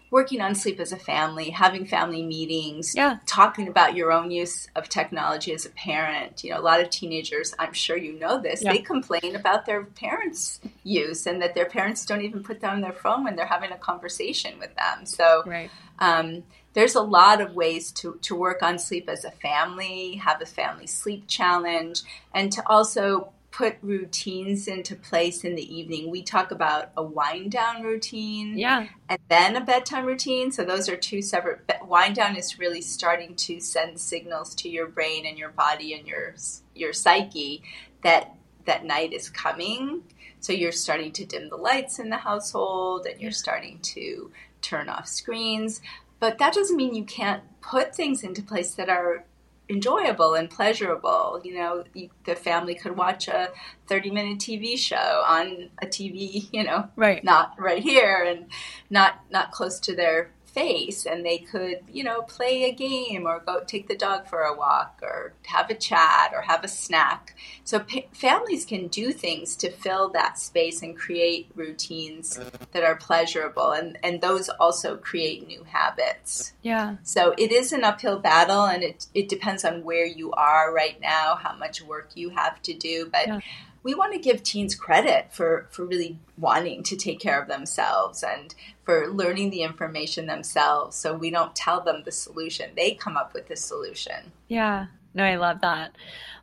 working 0.10 0.42
on 0.42 0.56
sleep 0.56 0.80
as 0.80 0.92
a 0.92 0.98
family, 0.98 1.50
having 1.50 1.86
family 1.86 2.24
meetings, 2.24 2.96
yeah. 2.96 3.18
talking 3.26 3.68
about 3.68 3.96
your 3.96 4.12
own 4.12 4.32
use 4.32 4.68
of 4.76 4.88
technology 4.88 5.54
as 5.54 5.66
a 5.66 5.70
parent. 5.70 6.44
You 6.44 6.52
know, 6.52 6.60
a 6.60 6.62
lot 6.62 6.80
of 6.80 6.90
teenagers, 6.90 7.54
I'm 7.60 7.74
sure 7.74 7.98
you 7.98 8.14
know 8.14 8.42
this, 8.42 8.62
yeah. 8.62 8.72
they 8.72 8.80
complain 8.80 9.36
about 9.36 9.66
their 9.66 9.84
parents' 9.84 10.60
use 10.84 11.28
and 11.28 11.42
that 11.42 11.56
their 11.56 11.66
parents 11.66 12.06
don't 12.06 12.22
even 12.22 12.44
put 12.44 12.62
down 12.62 12.82
their 12.82 12.94
phone 12.94 13.24
when 13.24 13.36
they're 13.36 13.46
having 13.46 13.72
a 13.72 13.78
conversation 13.78 14.58
with 14.60 14.74
them. 14.76 15.06
So, 15.06 15.44
right. 15.46 15.70
um, 16.00 16.44
there's 16.74 16.96
a 16.96 17.02
lot 17.02 17.42
of 17.42 17.56
ways 17.56 17.92
to, 17.92 18.20
to 18.22 18.36
work 18.36 18.62
on 18.62 18.78
sleep 18.78 19.10
as 19.10 19.26
a 19.26 19.32
family, 19.32 20.14
have 20.16 20.42
a 20.44 20.46
family 20.46 20.86
sleep 20.86 21.24
challenge, 21.28 22.04
and 22.36 22.52
to 22.52 22.62
also 22.68 23.34
put 23.58 23.76
routines 23.82 24.68
into 24.68 24.96
place 24.96 25.44
in 25.44 25.56
the 25.56 25.76
evening. 25.76 26.12
We 26.12 26.22
talk 26.22 26.52
about 26.52 26.92
a 26.96 27.02
wind 27.02 27.52
down 27.52 27.82
routine, 27.82 28.56
yeah, 28.56 28.88
and 29.10 29.20
then 29.30 29.56
a 29.56 29.62
bedtime 29.62 30.06
routine. 30.06 30.52
So 30.52 30.64
those 30.64 30.88
are 30.88 30.96
two 30.96 31.24
separate. 31.24 31.62
Wind 31.84 32.16
down 32.16 32.36
is 32.36 32.60
really 32.60 32.82
starting 32.82 33.34
to 33.36 33.60
send 33.60 34.00
signals 34.00 34.54
to 34.56 34.70
your 34.70 34.88
brain 34.88 35.26
and 35.26 35.40
your 35.40 35.50
body 35.50 35.96
and 35.96 36.08
your 36.08 36.36
your 36.76 36.94
psyche 36.94 37.64
that 38.04 38.36
that 38.66 38.86
night 38.86 39.12
is 39.12 39.28
coming. 39.28 40.04
So 40.40 40.54
you're 40.54 40.72
starting 40.72 41.12
to 41.14 41.26
dim 41.26 41.50
the 41.50 41.56
lights 41.56 41.98
in 41.98 42.12
the 42.12 42.18
household, 42.18 43.08
and 43.08 43.20
you're 43.20 43.32
starting 43.32 43.80
to 43.96 44.32
turn 44.62 44.88
off 44.88 45.08
screens. 45.08 45.82
But 46.20 46.38
that 46.38 46.54
doesn't 46.54 46.78
mean 46.78 46.94
you 46.94 47.06
can't 47.06 47.42
put 47.62 47.96
things 47.96 48.24
into 48.24 48.44
place 48.44 48.76
that 48.76 48.90
are 48.90 49.26
enjoyable 49.70 50.34
and 50.34 50.50
pleasurable. 50.50 51.42
You 51.44 51.56
know, 51.56 51.84
the 52.26 52.36
family 52.36 52.76
could 52.76 52.98
watch 52.98 53.28
a 53.28 53.50
30 53.88 54.12
minute 54.12 54.40
TV 54.40 54.78
show 54.78 55.24
on 55.28 55.70
a 55.82 55.86
TV, 55.86 56.48
you 56.52 56.64
know, 56.64 56.90
right. 56.96 57.24
not 57.24 57.54
right 57.60 57.82
here 57.82 58.24
and 58.24 58.48
not 58.90 59.22
not 59.30 59.52
close 59.52 59.80
to 59.82 59.96
their 59.96 60.32
and 60.58 61.26
they 61.26 61.38
could, 61.38 61.82
you 61.92 62.04
know, 62.04 62.22
play 62.22 62.64
a 62.64 62.74
game 62.74 63.28
or 63.28 63.40
go 63.40 63.64
take 63.66 63.88
the 63.88 63.96
dog 63.96 64.28
for 64.28 64.42
a 64.42 64.56
walk 64.56 65.00
or 65.04 65.34
have 65.46 65.70
a 65.70 65.76
chat 65.76 66.32
or 66.34 66.42
have 66.42 66.64
a 66.64 66.68
snack. 66.68 67.36
So 67.64 67.86
families 68.12 68.66
can 68.66 68.88
do 68.88 69.12
things 69.12 69.56
to 69.58 69.70
fill 69.70 70.10
that 70.10 70.40
space 70.40 70.82
and 70.82 70.98
create 70.98 71.52
routines 71.56 72.40
that 72.72 72.84
are 72.84 72.96
pleasurable 72.96 73.72
and 73.72 73.98
and 74.04 74.22
those 74.22 74.50
also 74.50 74.98
create 74.98 75.48
new 75.48 75.64
habits. 75.64 76.54
Yeah. 76.64 76.96
So 77.04 77.36
it 77.38 77.52
is 77.52 77.72
an 77.72 77.84
uphill 77.84 78.20
battle 78.20 78.66
and 78.66 78.84
it 78.84 79.06
it 79.14 79.30
depends 79.30 79.64
on 79.64 79.84
where 79.84 80.06
you 80.06 80.32
are 80.32 80.74
right 80.74 81.00
now, 81.00 81.36
how 81.36 81.56
much 81.56 81.82
work 81.82 82.10
you 82.16 82.30
have 82.30 82.62
to 82.64 82.74
do, 82.74 83.10
but 83.12 83.28
yeah 83.28 83.40
we 83.84 83.96
want 83.96 84.14
to 84.14 84.20
give 84.20 84.44
teens 84.44 84.76
credit 84.76 85.28
for, 85.32 85.68
for 85.72 85.86
really 85.86 86.20
wanting 86.38 86.84
to 86.84 86.96
take 86.96 87.20
care 87.20 87.42
of 87.42 87.48
themselves 87.48 88.24
and 88.24 88.54
for 88.84 89.08
learning 89.08 89.50
the 89.50 89.62
information 89.62 90.26
themselves. 90.26 90.96
So 90.96 91.14
we 91.14 91.30
don't 91.30 91.56
tell 91.56 91.82
them 91.82 92.04
the 92.04 92.12
solution, 92.12 92.72
they 92.76 92.94
come 92.94 93.18
up 93.18 93.34
with 93.34 93.48
the 93.48 93.56
solution. 93.56 94.32
Yeah, 94.48 94.88
no, 95.14 95.24
I 95.24 95.36
love 95.36 95.62
that. 95.62 95.96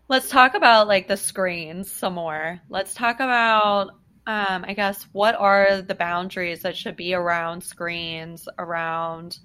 Let's 0.09 0.29
talk 0.29 0.55
about 0.55 0.89
like 0.89 1.09
the 1.09 1.17
screens 1.17 1.91
some 1.91 2.15
more. 2.15 2.61
Let's 2.69 2.95
talk 2.95 3.17
about 3.17 3.91
um, 4.27 4.65
I 4.67 4.73
guess 4.73 5.03
what 5.13 5.35
are 5.35 5.83
the 5.83 5.95
boundaries 5.95 6.63
that 6.63 6.77
should 6.77 6.97
be 6.97 7.15
around 7.15 7.63
screens, 7.63 8.49
around 8.59 9.39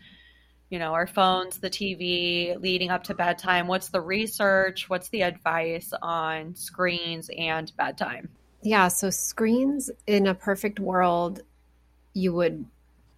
you 0.70 0.80
know, 0.80 0.94
our 0.94 1.08
phones, 1.08 1.58
the 1.58 1.70
TV 1.70 2.60
leading 2.62 2.90
up 2.92 3.04
to 3.06 3.14
bedtime? 3.14 3.68
What's 3.68 3.90
the 3.90 4.02
research? 4.02 4.90
What's 4.90 5.10
the 5.10 5.24
advice 5.24 5.92
on 6.02 6.56
screens 6.56 7.30
and 7.38 7.72
bedtime? 7.76 8.30
Yeah, 8.62 8.88
so 8.90 9.10
screens 9.10 9.90
in 10.06 10.28
a 10.28 10.36
perfect 10.36 10.80
world, 10.80 11.42
you 12.14 12.34
would 12.34 12.66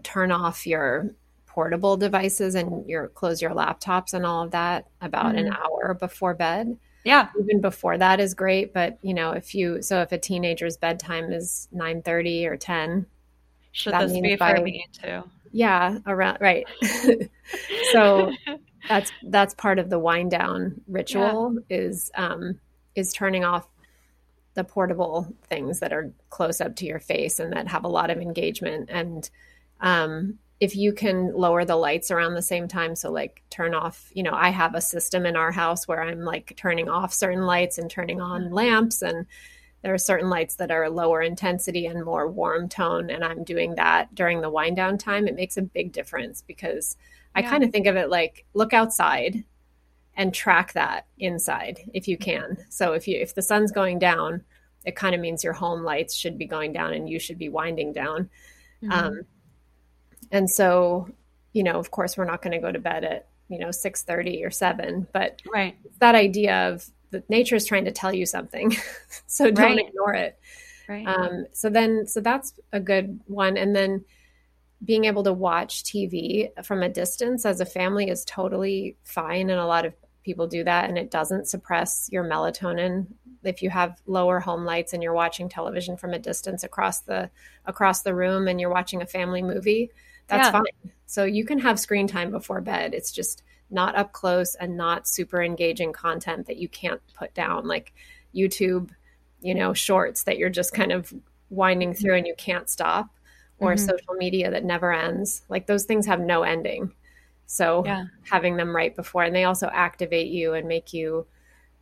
turn 0.03 0.31
off 0.31 0.65
your 0.65 1.13
portable 1.45 1.97
devices 1.97 2.55
and 2.55 2.87
your 2.87 3.09
close 3.09 3.41
your 3.41 3.51
laptops 3.51 4.13
and 4.13 4.25
all 4.25 4.43
of 4.43 4.51
that 4.51 4.87
about 5.01 5.35
mm-hmm. 5.35 5.47
an 5.47 5.53
hour 5.53 5.93
before 5.93 6.33
bed. 6.33 6.77
Yeah. 7.03 7.29
Even 7.39 7.61
before 7.61 7.97
that 7.97 8.19
is 8.19 8.33
great, 8.33 8.73
but 8.73 8.99
you 9.01 9.13
know, 9.13 9.31
if 9.31 9.55
you 9.55 9.81
so 9.81 10.01
if 10.01 10.11
a 10.11 10.17
teenager's 10.17 10.77
bedtime 10.77 11.33
is 11.33 11.67
9:30 11.73 12.45
or 12.45 12.57
10, 12.57 13.05
should 13.71 13.93
this 13.93 14.13
be 14.13 14.37
for 14.37 14.61
me 14.61 14.85
too? 14.93 15.23
Yeah, 15.51 15.99
around 16.05 16.37
right. 16.41 16.65
so 17.91 18.31
that's 18.87 19.11
that's 19.27 19.53
part 19.53 19.79
of 19.79 19.89
the 19.89 19.99
wind 19.99 20.31
down 20.31 20.81
ritual 20.87 21.55
yeah. 21.69 21.77
is 21.77 22.11
um 22.15 22.59
is 22.95 23.13
turning 23.13 23.43
off 23.43 23.67
the 24.53 24.63
portable 24.63 25.33
things 25.47 25.79
that 25.79 25.93
are 25.93 26.11
close 26.29 26.59
up 26.59 26.75
to 26.75 26.85
your 26.85 26.99
face 26.99 27.39
and 27.39 27.53
that 27.53 27.67
have 27.67 27.83
a 27.83 27.89
lot 27.89 28.09
of 28.09 28.17
engagement 28.17 28.89
and 28.91 29.29
um 29.81 30.37
if 30.59 30.75
you 30.75 30.93
can 30.93 31.33
lower 31.33 31.65
the 31.65 31.75
lights 31.75 32.11
around 32.11 32.33
the 32.33 32.41
same 32.41 32.67
time 32.67 32.95
so 32.95 33.11
like 33.11 33.43
turn 33.49 33.73
off 33.73 34.09
you 34.13 34.23
know 34.23 34.33
i 34.33 34.49
have 34.49 34.75
a 34.75 34.81
system 34.81 35.25
in 35.25 35.35
our 35.35 35.51
house 35.51 35.87
where 35.87 36.03
i'm 36.03 36.21
like 36.21 36.53
turning 36.57 36.89
off 36.89 37.13
certain 37.13 37.43
lights 37.43 37.77
and 37.77 37.89
turning 37.89 38.19
on 38.19 38.45
mm-hmm. 38.45 38.53
lamps 38.53 39.01
and 39.01 39.25
there 39.81 39.93
are 39.93 39.97
certain 39.97 40.29
lights 40.29 40.55
that 40.55 40.71
are 40.71 40.89
lower 40.89 41.21
intensity 41.21 41.85
and 41.87 42.03
more 42.05 42.29
warm 42.29 42.69
tone 42.69 43.09
and 43.09 43.23
i'm 43.23 43.43
doing 43.43 43.75
that 43.75 44.13
during 44.15 44.41
the 44.41 44.49
wind 44.49 44.75
down 44.75 44.97
time. 44.97 45.27
It 45.27 45.35
makes 45.35 45.57
a 45.57 45.61
big 45.61 45.91
difference 45.91 46.41
because 46.41 46.97
i 47.35 47.41
kind 47.41 47.63
of 47.63 47.71
think 47.71 47.87
of 47.87 47.95
it 47.95 48.09
like 48.09 48.45
look 48.53 48.73
outside 48.73 49.43
and 50.15 50.33
track 50.33 50.73
that 50.73 51.05
inside 51.17 51.79
if 51.93 52.07
you 52.07 52.17
can. 52.17 52.57
So 52.69 52.93
if 52.93 53.07
you 53.07 53.19
if 53.19 53.33
the 53.35 53.41
sun's 53.41 53.71
going 53.71 53.99
down 53.99 54.43
it 54.83 54.95
kind 54.95 55.13
of 55.13 55.21
means 55.21 55.43
your 55.43 55.53
home 55.53 55.83
lights 55.83 56.15
should 56.15 56.37
be 56.37 56.45
going 56.45 56.73
down 56.73 56.93
and 56.93 57.07
you 57.07 57.19
should 57.19 57.37
be 57.37 57.49
winding 57.49 57.93
down. 57.93 58.29
Mm-hmm. 58.83 58.91
um, 58.91 59.21
and 60.31 60.49
so 60.49 61.09
you 61.53 61.63
know 61.63 61.79
of 61.79 61.91
course 61.91 62.17
we're 62.17 62.25
not 62.25 62.41
going 62.41 62.53
to 62.53 62.57
go 62.57 62.71
to 62.71 62.79
bed 62.79 63.03
at 63.03 63.27
you 63.47 63.59
know 63.59 63.67
6.30 63.67 64.45
or 64.45 64.49
7 64.49 65.07
but 65.13 65.41
right. 65.53 65.77
that 65.99 66.15
idea 66.15 66.69
of 66.69 66.89
the 67.11 67.23
nature 67.29 67.55
is 67.55 67.65
trying 67.65 67.85
to 67.85 67.91
tell 67.91 68.13
you 68.13 68.25
something. 68.25 68.75
So 69.27 69.49
don't 69.49 69.77
right. 69.77 69.87
ignore 69.87 70.13
it. 70.13 70.37
Right. 70.89 71.07
Um, 71.07 71.45
so 71.53 71.69
then 71.69 72.05
so 72.05 72.19
that's 72.19 72.53
a 72.73 72.81
good 72.81 73.21
one. 73.27 73.55
And 73.55 73.73
then 73.73 74.03
being 74.83 75.05
able 75.05 75.23
to 75.23 75.31
watch 75.31 75.83
tv 75.83 76.49
from 76.65 76.83
a 76.83 76.89
distance 76.89 77.45
as 77.45 77.61
a 77.61 77.65
family 77.65 78.09
is 78.09 78.25
totally 78.25 78.97
fine. 79.05 79.49
And 79.49 79.59
a 79.59 79.65
lot 79.65 79.85
of 79.85 79.93
people 80.23 80.47
do 80.47 80.65
that. 80.65 80.89
And 80.89 80.97
it 80.97 81.11
doesn't 81.11 81.47
suppress 81.47 82.09
your 82.11 82.25
melatonin. 82.25 83.07
If 83.43 83.61
you 83.61 83.69
have 83.69 84.01
lower 84.05 84.41
home 84.41 84.65
lights 84.65 84.91
and 84.91 85.01
you're 85.01 85.13
watching 85.13 85.47
television 85.47 85.95
from 85.95 86.13
a 86.13 86.19
distance 86.19 86.65
across 86.65 86.99
the 86.99 87.29
across 87.65 88.01
the 88.01 88.13
room 88.13 88.49
and 88.49 88.59
you're 88.59 88.69
watching 88.69 89.01
a 89.01 89.07
family 89.07 89.41
movie 89.41 89.91
that's 90.27 90.47
yeah. 90.47 90.51
fine 90.51 90.91
so 91.11 91.25
you 91.25 91.43
can 91.43 91.59
have 91.59 91.77
screen 91.77 92.07
time 92.07 92.31
before 92.31 92.61
bed 92.61 92.93
it's 92.93 93.11
just 93.11 93.43
not 93.69 93.95
up 93.97 94.13
close 94.13 94.55
and 94.55 94.77
not 94.77 95.05
super 95.05 95.41
engaging 95.43 95.91
content 95.91 96.47
that 96.47 96.55
you 96.55 96.69
can't 96.69 97.01
put 97.13 97.33
down 97.33 97.67
like 97.67 97.93
youtube 98.33 98.91
you 99.41 99.53
know 99.53 99.73
shorts 99.73 100.23
that 100.23 100.37
you're 100.37 100.49
just 100.49 100.73
kind 100.73 100.93
of 100.93 101.13
winding 101.49 101.93
through 101.93 102.15
and 102.15 102.25
you 102.25 102.35
can't 102.37 102.69
stop 102.69 103.09
or 103.59 103.73
mm-hmm. 103.73 103.85
social 103.85 104.13
media 104.13 104.49
that 104.49 104.63
never 104.63 104.93
ends 104.93 105.41
like 105.49 105.67
those 105.67 105.83
things 105.83 106.05
have 106.05 106.21
no 106.21 106.43
ending 106.43 106.93
so 107.45 107.83
yeah. 107.85 108.05
having 108.23 108.55
them 108.55 108.73
right 108.73 108.95
before 108.95 109.23
and 109.23 109.35
they 109.35 109.43
also 109.43 109.67
activate 109.73 110.31
you 110.31 110.53
and 110.53 110.65
make 110.65 110.93
you 110.93 111.27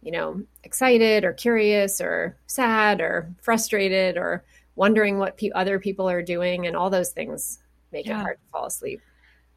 you 0.01 0.11
know 0.11 0.41
excited 0.63 1.23
or 1.23 1.33
curious 1.33 2.01
or 2.01 2.35
sad 2.47 2.99
or 2.99 3.31
frustrated 3.43 4.17
or 4.17 4.43
wondering 4.75 5.19
what 5.19 5.37
pe- 5.37 5.51
other 5.51 5.77
people 5.77 6.09
are 6.09 6.23
doing 6.23 6.65
and 6.65 6.75
all 6.75 6.89
those 6.89 7.11
things 7.11 7.59
make 7.91 8.07
yeah. 8.07 8.17
it 8.17 8.21
hard 8.21 8.37
to 8.37 8.51
fall 8.51 8.65
asleep 8.65 9.01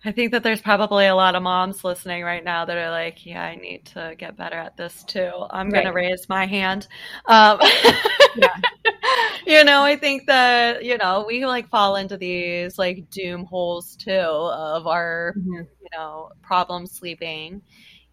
I 0.04 0.10
think 0.10 0.32
that 0.32 0.42
there's 0.42 0.60
probably 0.60 1.06
a 1.06 1.14
lot 1.14 1.36
of 1.36 1.42
moms 1.44 1.84
listening 1.84 2.24
right 2.24 2.42
now 2.42 2.64
that 2.64 2.76
are 2.76 2.90
like, 2.90 3.24
yeah, 3.24 3.42
I 3.42 3.54
need 3.54 3.86
to 3.86 4.14
get 4.18 4.36
better 4.36 4.56
at 4.56 4.76
this 4.76 5.04
too. 5.04 5.30
I'm 5.50 5.66
right. 5.66 5.84
going 5.84 5.86
to 5.86 5.92
raise 5.92 6.28
my 6.28 6.44
hand. 6.44 6.88
Um, 7.26 7.60
yeah. 8.36 8.56
you 9.46 9.62
know, 9.62 9.84
I 9.84 9.96
think 9.96 10.26
that, 10.26 10.84
you 10.84 10.98
know, 10.98 11.24
we 11.26 11.46
like 11.46 11.68
fall 11.68 11.96
into 11.96 12.16
these 12.16 12.78
like 12.78 13.10
doom 13.10 13.44
holes 13.44 13.94
too 13.94 14.10
of 14.10 14.88
our, 14.88 15.34
mm-hmm. 15.38 15.52
you 15.54 15.88
know, 15.96 16.30
problem 16.42 16.86
sleeping, 16.86 17.62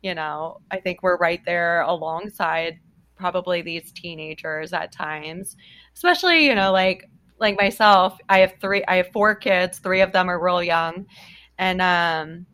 you 0.03 0.13
know, 0.13 0.61
I 0.69 0.79
think 0.79 1.01
we're 1.01 1.17
right 1.17 1.41
there 1.43 1.81
alongside 1.81 2.79
probably 3.15 3.63
these 3.63 3.91
teenagers 3.91 4.73
at 4.73 4.91
times, 4.91 5.57
especially, 5.95 6.45
you 6.45 6.53
know, 6.53 6.71
like 6.71 7.09
like 7.39 7.57
myself, 7.57 8.17
I 8.27 8.39
have 8.39 8.53
three 8.61 8.83
I 8.87 8.97
have 8.97 9.11
four 9.11 9.33
kids, 9.33 9.79
three 9.79 10.01
of 10.01 10.11
them 10.11 10.29
are 10.29 10.43
real 10.43 10.61
young. 10.61 11.07
And 11.59 11.81
um 11.83 12.47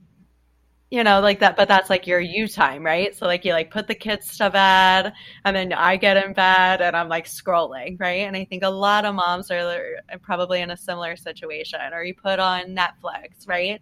you 0.91 1.03
know, 1.03 1.19
like 1.19 1.39
that, 1.39 1.57
but 1.57 1.67
that's 1.67 1.89
like 1.89 2.05
your 2.05 2.19
you 2.19 2.47
time, 2.47 2.85
right? 2.85 3.15
So 3.15 3.25
like 3.25 3.43
you 3.43 3.53
like 3.53 3.71
put 3.71 3.87
the 3.87 3.95
kids 3.95 4.37
to 4.37 4.49
bed 4.51 5.13
and 5.43 5.55
then 5.55 5.73
I 5.73 5.97
get 5.97 6.15
in 6.23 6.33
bed 6.33 6.81
and 6.81 6.95
I'm 6.95 7.09
like 7.09 7.25
scrolling, 7.25 7.99
right? 7.99 8.21
And 8.27 8.37
I 8.37 8.45
think 8.45 8.63
a 8.63 8.69
lot 8.69 9.03
of 9.03 9.15
moms 9.15 9.49
are 9.51 9.97
probably 10.21 10.61
in 10.61 10.71
a 10.71 10.77
similar 10.77 11.15
situation 11.15 11.79
or 11.91 12.03
you 12.03 12.13
put 12.13 12.39
on 12.39 12.75
Netflix, 12.75 13.47
right? 13.47 13.81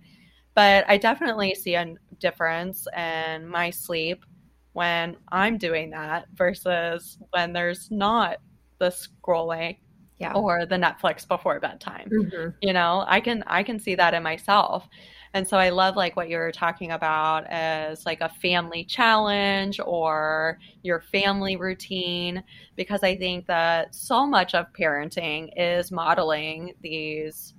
But 0.55 0.86
I 0.88 0.97
definitely 0.97 1.55
see 1.55 1.75
a 1.75 1.93
difference 2.19 2.88
in 2.95 3.47
my 3.47 3.69
sleep 3.69 4.23
when 4.71 5.17
I'm 5.29 5.57
doing 5.57 5.89
that 5.91 6.27
versus 6.33 7.17
when 7.31 7.53
there's 7.53 7.91
not 7.91 8.38
the 8.79 8.89
scrolling 8.89 9.77
yeah. 10.19 10.34
or 10.34 10.65
the 10.65 10.76
Netflix 10.76 11.28
before 11.28 11.60
bedtime. 11.60 12.10
Mm-hmm. 12.10 12.49
You 12.62 12.73
know, 12.73 13.04
I 13.08 13.19
can 13.19 13.43
I 13.47 13.63
can 13.63 13.80
see 13.80 13.95
that 13.95 14.13
in 14.13 14.23
myself. 14.23 14.88
And 15.36 15.47
so 15.47 15.58
I 15.58 15.69
love 15.69 15.95
like 15.95 16.15
what 16.15 16.30
you're 16.30 16.52
talking 16.52 16.91
about 16.91 17.45
as 17.47 18.06
like 18.06 18.21
a 18.21 18.30
family 18.30 18.84
challenge 18.84 19.80
or 19.84 20.60
your 20.84 21.02
family 21.02 21.56
routine 21.56 22.43
because 22.76 23.02
I 23.02 23.17
think 23.17 23.47
that 23.47 23.95
so 23.95 24.28
much 24.28 24.54
of 24.54 24.67
parenting 24.73 25.49
is 25.58 25.91
modeling 25.91 26.76
these 26.82 27.56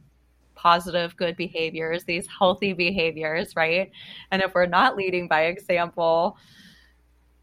positive 0.55 1.17
good 1.17 1.37
behaviors, 1.37 2.05
these 2.05 2.29
healthy 2.39 2.73
behaviors, 2.73 3.57
right? 3.57 3.91
And 4.31 4.41
if 4.41 4.55
we're 4.55 4.67
not 4.67 4.97
leading 4.97 5.27
by 5.27 5.47
example, 5.47 6.37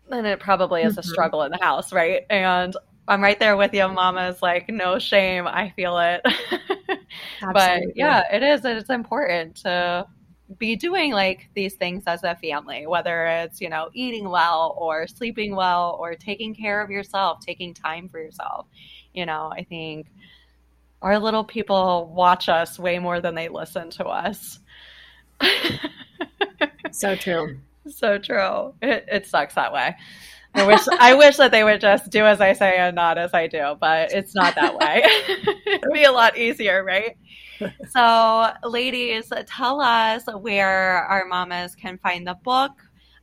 then 0.10 0.26
it 0.26 0.39
probably 0.39 0.82
is 0.84 0.97
a 0.97 1.02
mm-hmm. 1.02 1.10
struggle 1.10 1.43
in 1.43 1.52
the 1.52 1.60
house, 1.62 1.91
right? 1.91 2.26
And 2.30 2.76
I'm 3.07 3.21
right 3.21 3.39
there 3.39 3.57
with 3.57 3.73
you, 3.73 3.87
Mama's 3.87 4.41
like, 4.41 4.69
no 4.69 4.99
shame. 4.99 5.47
I 5.47 5.73
feel 5.75 5.97
it. 5.97 6.21
but 7.53 7.81
yeah, 7.95 8.23
it 8.31 8.43
is. 8.43 8.63
It's 8.63 8.89
important 8.89 9.57
to 9.57 10.05
be 10.57 10.75
doing 10.75 11.11
like 11.11 11.49
these 11.55 11.75
things 11.75 12.03
as 12.07 12.23
a 12.23 12.35
family, 12.35 12.87
whether 12.87 13.25
it's, 13.25 13.61
you 13.61 13.69
know, 13.69 13.89
eating 13.93 14.29
well 14.29 14.75
or 14.77 15.07
sleeping 15.07 15.55
well 15.55 15.97
or 15.99 16.15
taking 16.15 16.53
care 16.53 16.81
of 16.81 16.89
yourself, 16.89 17.39
taking 17.45 17.73
time 17.73 18.07
for 18.09 18.19
yourself. 18.19 18.67
You 19.13 19.25
know, 19.25 19.51
I 19.51 19.63
think 19.63 20.07
our 21.01 21.17
little 21.19 21.43
people 21.43 22.11
watch 22.13 22.49
us 22.49 22.77
way 22.77 22.99
more 22.99 23.21
than 23.21 23.35
they 23.35 23.49
listen 23.49 23.89
to 23.91 24.05
us. 24.05 24.59
so 26.91 27.15
true. 27.15 27.59
So 27.87 28.19
true. 28.19 28.73
It, 28.81 29.05
it 29.11 29.25
sucks 29.25 29.55
that 29.55 29.73
way. 29.73 29.95
I 30.53 30.65
wish 30.65 30.81
I 30.99 31.13
wish 31.13 31.37
that 31.37 31.51
they 31.51 31.63
would 31.63 31.81
just 31.81 32.09
do 32.09 32.25
as 32.25 32.41
I 32.41 32.53
say 32.53 32.77
and 32.77 32.95
not 32.95 33.17
as 33.17 33.33
I 33.33 33.47
do, 33.47 33.75
but 33.79 34.11
it's 34.11 34.35
not 34.35 34.55
that 34.55 34.75
way. 34.75 35.03
It'd 35.65 35.93
be 35.93 36.03
a 36.03 36.11
lot 36.11 36.37
easier, 36.37 36.83
right? 36.83 37.17
So, 37.89 38.51
ladies, 38.63 39.31
tell 39.45 39.81
us 39.81 40.23
where 40.25 41.03
our 41.03 41.25
mamas 41.25 41.75
can 41.75 41.99
find 41.99 42.25
the 42.25 42.33
book. 42.43 42.71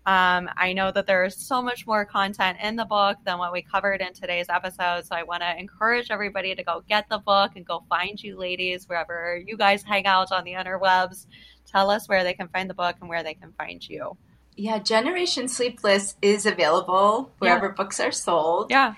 Um, 0.06 0.48
I 0.56 0.72
know 0.72 0.90
that 0.92 1.06
there's 1.06 1.36
so 1.36 1.60
much 1.60 1.86
more 1.86 2.04
content 2.06 2.56
in 2.62 2.76
the 2.76 2.84
book 2.84 3.18
than 3.26 3.36
what 3.36 3.52
we 3.52 3.60
covered 3.60 4.00
in 4.00 4.14
today's 4.14 4.46
episode. 4.48 5.04
So 5.04 5.14
I 5.14 5.22
want 5.22 5.42
to 5.42 5.58
encourage 5.58 6.10
everybody 6.10 6.54
to 6.54 6.62
go 6.62 6.82
get 6.88 7.08
the 7.10 7.18
book 7.18 7.56
and 7.56 7.66
go 7.66 7.84
find 7.90 8.22
you 8.22 8.38
ladies 8.38 8.88
wherever 8.88 9.42
you 9.44 9.56
guys 9.56 9.82
hang 9.82 10.06
out 10.06 10.32
on 10.32 10.44
the 10.44 10.52
interwebs. 10.52 11.26
Tell 11.66 11.90
us 11.90 12.08
where 12.08 12.24
they 12.24 12.32
can 12.32 12.48
find 12.48 12.70
the 12.70 12.74
book 12.74 12.96
and 13.00 13.08
where 13.10 13.22
they 13.22 13.34
can 13.34 13.52
find 13.58 13.86
you. 13.86 14.16
Yeah, 14.58 14.80
Generation 14.80 15.46
Sleepless 15.46 16.16
is 16.20 16.44
available 16.44 17.30
wherever 17.38 17.66
yeah. 17.66 17.72
books 17.72 18.00
are 18.00 18.10
sold. 18.10 18.70
Yeah. 18.70 18.94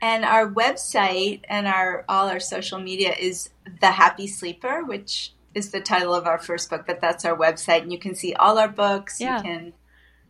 And 0.00 0.24
our 0.24 0.48
website 0.48 1.40
and 1.48 1.66
our 1.66 2.04
all 2.08 2.28
our 2.28 2.38
social 2.38 2.78
media 2.78 3.12
is 3.18 3.50
The 3.80 3.90
Happy 3.90 4.28
Sleeper, 4.28 4.84
which 4.84 5.32
is 5.54 5.70
the 5.70 5.80
title 5.80 6.14
of 6.14 6.26
our 6.26 6.38
first 6.38 6.70
book, 6.70 6.84
but 6.86 7.00
that's 7.00 7.24
our 7.24 7.36
website 7.36 7.82
and 7.82 7.92
you 7.92 7.98
can 7.98 8.14
see 8.14 8.32
all 8.34 8.58
our 8.58 8.68
books. 8.68 9.20
Yeah. 9.20 9.38
You 9.38 9.42
can 9.42 9.72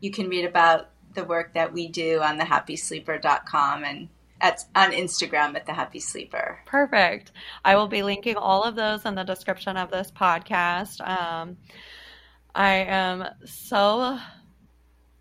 you 0.01 0.11
can 0.11 0.29
read 0.31 0.47
about 0.47 0.89
the 1.15 1.25
work 1.25 1.53
that 1.53 1.75
we 1.75 1.89
do 1.89 2.23
on 2.23 2.39
the 2.39 2.45
thehappysleeper.com 2.45 3.85
and 3.85 4.09
at, 4.41 4.65
on 4.75 4.93
Instagram 4.93 5.55
at 5.55 5.67
the 5.67 5.75
Happy 5.75 6.01
Sleeper. 6.01 6.61
Perfect. 6.65 7.31
I 7.63 7.77
will 7.77 7.89
be 7.89 8.03
linking 8.03 8.37
all 8.37 8.63
of 8.63 8.75
those 8.75 9.05
in 9.05 9.17
the 9.17 9.23
description 9.23 9.77
of 9.77 9.91
this 9.91 10.11
podcast. 10.11 11.07
Um, 11.07 11.59
I 12.55 12.77
am 12.77 13.27
so 13.45 14.19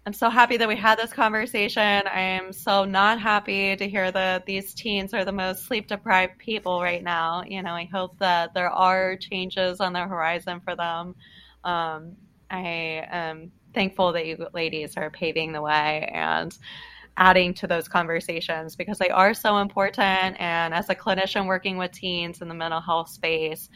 I'm 0.05 0.13
so 0.13 0.31
happy 0.31 0.57
that 0.57 0.67
we 0.67 0.75
had 0.75 0.97
this 0.97 1.13
conversation. 1.13 1.83
I 1.83 2.19
am 2.19 2.51
so 2.53 2.85
not 2.85 3.19
happy 3.19 3.75
to 3.75 3.87
hear 3.87 4.11
that 4.11 4.47
these 4.47 4.73
teens 4.73 5.13
are 5.13 5.23
the 5.23 5.31
most 5.31 5.65
sleep 5.65 5.87
deprived 5.87 6.39
people 6.39 6.81
right 6.81 7.03
now. 7.03 7.43
You 7.45 7.61
know, 7.61 7.73
I 7.73 7.85
hope 7.85 8.17
that 8.17 8.55
there 8.55 8.71
are 8.71 9.15
changes 9.15 9.79
on 9.79 9.93
the 9.93 9.99
horizon 9.99 10.59
for 10.59 10.75
them. 10.75 11.15
Um, 11.63 12.13
I 12.49 13.05
am 13.11 13.51
thankful 13.75 14.11
that 14.13 14.25
you 14.25 14.47
ladies 14.53 14.97
are 14.97 15.11
paving 15.11 15.51
the 15.51 15.61
way 15.61 16.09
and 16.11 16.57
adding 17.17 17.53
to 17.53 17.67
those 17.67 17.87
conversations 17.87 18.75
because 18.75 18.97
they 18.97 19.09
are 19.09 19.35
so 19.35 19.59
important. 19.59 20.35
And 20.39 20.73
as 20.73 20.89
a 20.89 20.95
clinician 20.95 21.45
working 21.45 21.77
with 21.77 21.91
teens 21.91 22.41
in 22.41 22.47
the 22.47 22.55
mental 22.55 22.81
health 22.81 23.09
space, 23.09 23.69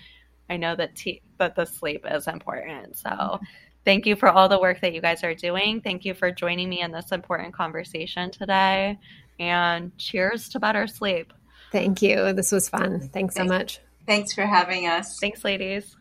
I 0.49 0.57
know 0.57 0.75
that 0.75 0.95
te- 0.95 1.21
that 1.37 1.55
the 1.55 1.65
sleep 1.65 2.03
is 2.09 2.27
important. 2.27 2.97
So 2.97 3.39
thank 3.85 4.05
you 4.05 4.15
for 4.15 4.29
all 4.29 4.49
the 4.49 4.59
work 4.59 4.81
that 4.81 4.93
you 4.93 5.01
guys 5.01 5.23
are 5.23 5.33
doing. 5.33 5.79
Thank 5.81 6.03
you 6.03 6.13
for 6.13 6.31
joining 6.31 6.69
me 6.69 6.81
in 6.81 6.91
this 6.91 7.11
important 7.11 7.53
conversation 7.53 8.31
today. 8.31 8.99
And 9.39 9.97
cheers 9.97 10.49
to 10.49 10.59
better 10.59 10.87
sleep. 10.87 11.31
Thank 11.71 12.01
you. 12.01 12.33
This 12.33 12.51
was 12.51 12.69
fun. 12.69 13.09
Thanks 13.13 13.35
so 13.35 13.43
much. 13.43 13.79
Thanks 14.05 14.33
for 14.33 14.45
having 14.45 14.87
us. 14.87 15.19
Thanks, 15.19 15.43
ladies. 15.43 15.95